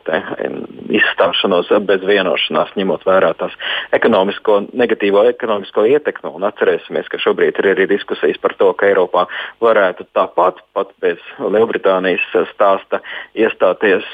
[0.91, 3.55] izstāšanos bez vienošanās, ņemot vērā tās
[3.95, 6.33] ekonomisko, negatīvo ekonomisko ietekmi.
[6.35, 9.25] Un atcerēsimies, ka šobrīd ir arī diskusijas par to, ka Eiropā
[9.63, 13.01] varētu tāpat, pat bez Lielbritānijas stāsta,
[13.37, 14.07] iestāties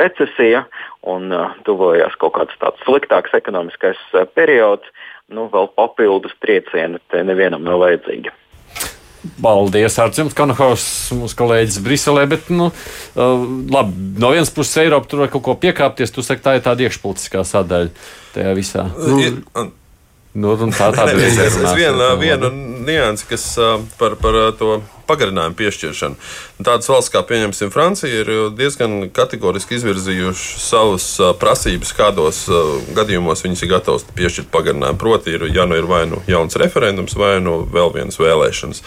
[0.00, 0.64] recesija
[1.06, 1.30] un
[1.66, 4.00] tuvojas kaut kāds tāds sliktāks ekonomiskais
[4.38, 4.88] periods.
[5.26, 8.30] Nu, vēl papildus triecieni te nevienam nav vajadzīgi.
[9.42, 10.84] Paldies, Arčuns Kanahaus,
[11.16, 12.26] mūsu kolēģis Briselē.
[12.30, 16.14] Bet, nu, uh, labi, no vienas puses Eiropa tur var kaut ko piekāpties.
[16.14, 17.92] Tu saki, tā ir tāda iekšpolitiskā sadaļa
[18.36, 18.86] tajā visā.
[18.96, 19.72] Nu,
[20.36, 21.22] Nu, tā tā ir.
[21.46, 22.50] Es vienu, vienu
[22.84, 23.46] niansi, kas
[23.96, 24.74] par, par to
[25.08, 26.18] pagarinājumu piešķiršanu.
[26.60, 31.08] Tādas valsts kā, pieņemsim, Francija ir diezgan kategoriski izvirzījuši savas
[31.40, 32.42] prasības, kādos
[32.96, 35.00] gadījumos viņas ir gatavas piešķirt pagarinājumu.
[35.00, 38.82] Proti, ir, ja nu ir vai nu jauns referendums, vai nu vēl vienas vēlēšanas.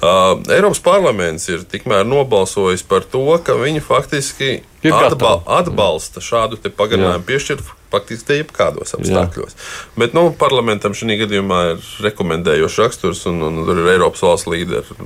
[0.00, 4.52] Uh, Eiropas parlaments ir tikmēr nobalsojis par to, ka viņi faktiski
[4.92, 9.54] atbal, atbalsta šādu pagarinājumu piešķirt faktiski te jebkādos apstākļos.
[9.54, 9.92] Jā.
[10.02, 14.98] Bet nu, parlamentam šī gadījumā ir rekomendējošs raksturs, un, un tur ir Eiropas valsts līderi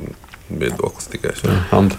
[0.51, 1.33] viedoklis tikai.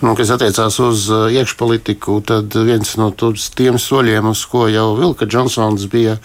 [0.01, 5.27] Nu, kas attiecās uz uh, iekšpolitiku, tad viens no tiem soļiem, uz ko jau Vilka
[5.29, 6.17] Džonsons bija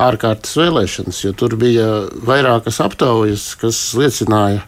[0.00, 1.88] ārkārtas vēlēšanas, jo tur bija
[2.28, 4.64] vairākas aptaujas, kas liecināja,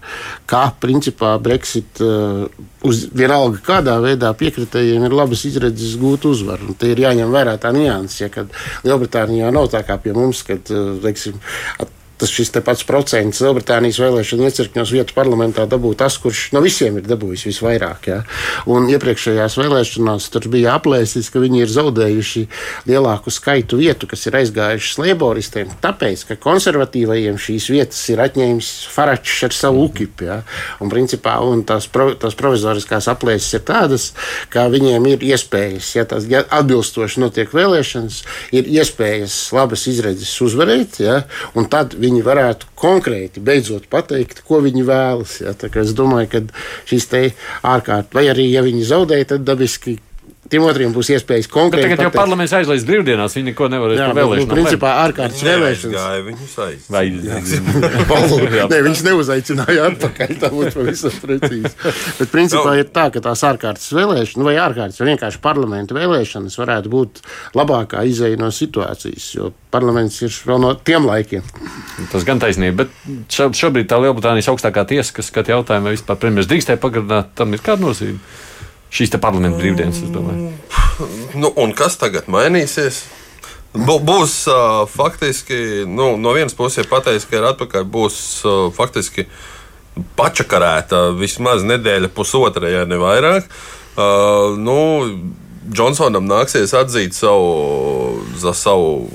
[0.51, 2.49] ka principā Brexit uh,
[2.87, 6.71] uz vienalga kādā veidā piekritējiem ir labas izredzes gūt uzvaru.
[6.71, 8.53] Un te ir jāņem vērā tā nianses, ja kad
[8.85, 11.41] Lielbritānijā nav tā kā pie mums, kad, uh, teiksim,
[12.21, 17.07] tas šis pats procents Lielbritānijas vēlēšanu iecirkņos vietu parlamentā dabū tas, kurš no visiem ir
[17.09, 18.09] dabūjis visvairāk.
[18.11, 18.21] Ja?
[18.71, 22.45] Un iepriekšējās vēlēšanās tur bija aplēsis, ka viņi ir zaudējuši
[22.91, 29.39] lielāku skaitu vietu, kas ir aizgājušas laboristiem, tāpēc, ka konservatīvajiem šīs vietas ir atņēmis Faračs
[29.49, 30.27] ar savu UKIP.
[30.29, 30.41] Ja?
[30.81, 34.11] Un, principā, un tās, pro, tās provizoriskās aplēses ir tādas,
[34.53, 38.21] ka viņiem ir iespējas, ja tas ja atbilstoši notiek vēlēšanas,
[38.57, 41.23] ir iespējas labas izredzes uzvarēt, ja?
[41.59, 45.39] un tad viņi viņi varētu konkrēti beidzot pateikt, ko viņi vēlas.
[45.45, 45.55] Ja?
[45.55, 46.45] Es domāju, ka
[46.91, 47.25] šīs te
[47.63, 49.99] ārkārtas, vai arī ja viņi zaudēja, tad dabiski
[50.51, 51.87] Tiem otriem būs iespējas konkrēti.
[51.87, 54.01] Bet tagad jau parlaments aizlaiž brīvdienās, viņi neko nevarēs.
[54.41, 56.09] Nu, principā ārkārtas vēlēšanas.
[56.27, 57.51] Viņus aizgāja.
[58.71, 61.71] Ne, viņš neuzaicināja atpakaļ, tā būtu pavisam precīzi.
[62.19, 66.93] Bet principā ir tā, ka tās ārkārtas vēlēšanas, vai ārkārtas, vai vienkārši parlamenta vēlēšanas varētu
[66.93, 67.23] būt
[67.59, 71.47] labākā izeja no situācijas, jo parlaments ir vēl no tiem laikiem.
[72.13, 76.51] Tas gan taisnība, bet šobrīd tā Lielbritānijas augstākā tiesa, kas skat jautājumu, vai vispār premjeras
[76.51, 78.23] drīkstēja pagarināt, tam ir kāda nozīme
[78.91, 80.51] šīs parlamenta brīvdienas, es domāju.
[81.38, 83.05] Nu, un kas tagad mainīsies?
[83.72, 89.28] Būs uh, faktiski, nu, no vienas puses, ja pateiks, ka ir atpakaļ, būs uh, faktiski
[90.18, 93.47] pačakarēta vismaz nedēļa, pusotra, ja ne vairāk.
[93.95, 94.80] Uh, nu,
[95.70, 99.11] Džonsonam nāksies atzīt savu, savu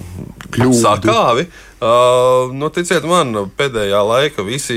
[0.56, 1.50] sakāvi.
[1.86, 4.76] Uh, nu, ticiet man, pēdējā laika visi,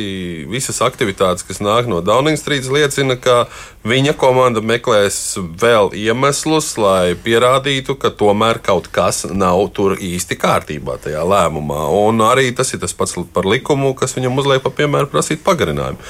[0.51, 3.47] visas aktivitātes, kas nāk no Downing Street, liecina, ka
[3.89, 10.99] viņa komanda meklēs vēl iemeslus, lai pierādītu, ka tomēr kaut kas nav tur īsti kārtībā
[11.07, 11.87] tajā lēmumā.
[11.97, 16.03] Un arī tas ir tas pats par likumu, kas viņam uzliek pa piemēru prasīt pagarinājumu.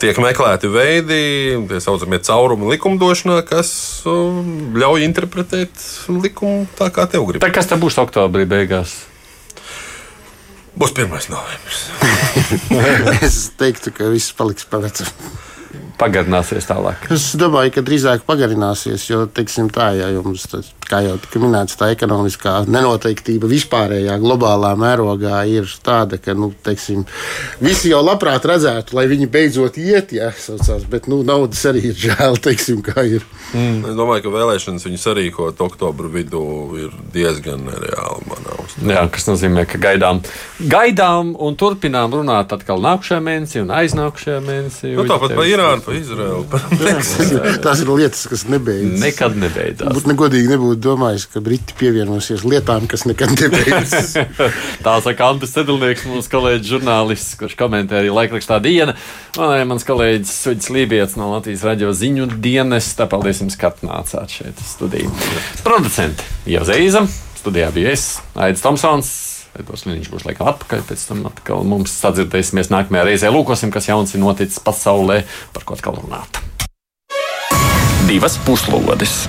[0.00, 1.20] Tiek meklēti veidi,
[1.68, 3.74] tā saucamie caurumi likumdošanā, kas
[4.08, 4.40] uh,
[4.80, 7.52] ļauj interpretēt likumu tā, kā tev gribas.
[7.52, 8.96] Kas tad būs oktobrī beigās?
[10.78, 11.10] Būs 1.
[11.32, 11.84] novembris.
[13.26, 15.10] es teiktu, ka viss paliks pa vecam
[15.98, 17.08] pagarināsies tālāk?
[17.14, 20.46] Es domāju, ka drīzāk pagarināsies, jo, teiksim, tā, ja jums,
[20.88, 27.04] kā jau tika minēts, tā ekonomiskā nenoteiktība vispārējā globālā mērogā ir tāda, ka, nu, teiksim,
[27.64, 31.98] visi jau labprāt redzētu, lai viņi beidzot iet, ja saucās, bet, nu, naudas arī ir
[32.06, 33.26] žēl, teiksim, kā ir.
[33.52, 33.82] Mm.
[33.90, 36.44] Es domāju, ka vēlēšanas viņu sarīkot oktobra vidū
[36.78, 38.88] ir diezgan nereāli, manā uzskatā.
[38.92, 40.22] Jā, kas nozīmē, ka gaidām,
[40.60, 44.92] gaidām un turpinām runāt atkal nākamajā mēnesī un aiznākamajā mēnesī.
[44.96, 46.44] Nu, tāpat par Irānu pa Izraelu.
[47.64, 49.00] Tās ir lietas, kas nebeidzas.
[49.02, 49.92] Nekad nebeidzās.
[49.96, 54.14] Būtu negodīgi nebūtu domājis, ka Briti pievienosies lietām, kas nekad nebeidzas.
[54.84, 58.96] Tā saka Antis Sedlnieks, mūsu kolēģis žurnālists, kurš komentē arī laikrakstā diena.
[59.38, 62.92] Un arī mans kolēģis Suģis Lībijams no Latvijas raidījuma ziņu dienas.
[62.98, 65.08] Tā paldies jums, ka atnācāt šeit studijā.
[65.64, 67.06] Producenti Jauzeīza,
[67.40, 69.27] studijā bija es, Aits Tomsons.
[69.56, 73.32] Edvards Liniņš būs laikam atpakaļ, pēc tam atkal mums sadzirdēsimies nākamajā reizē.
[73.32, 75.22] Lūkosim, kas jauns ir noticis pasaulē,
[75.56, 76.42] par ko atkal runāt.
[78.08, 79.26] Divas puslodes!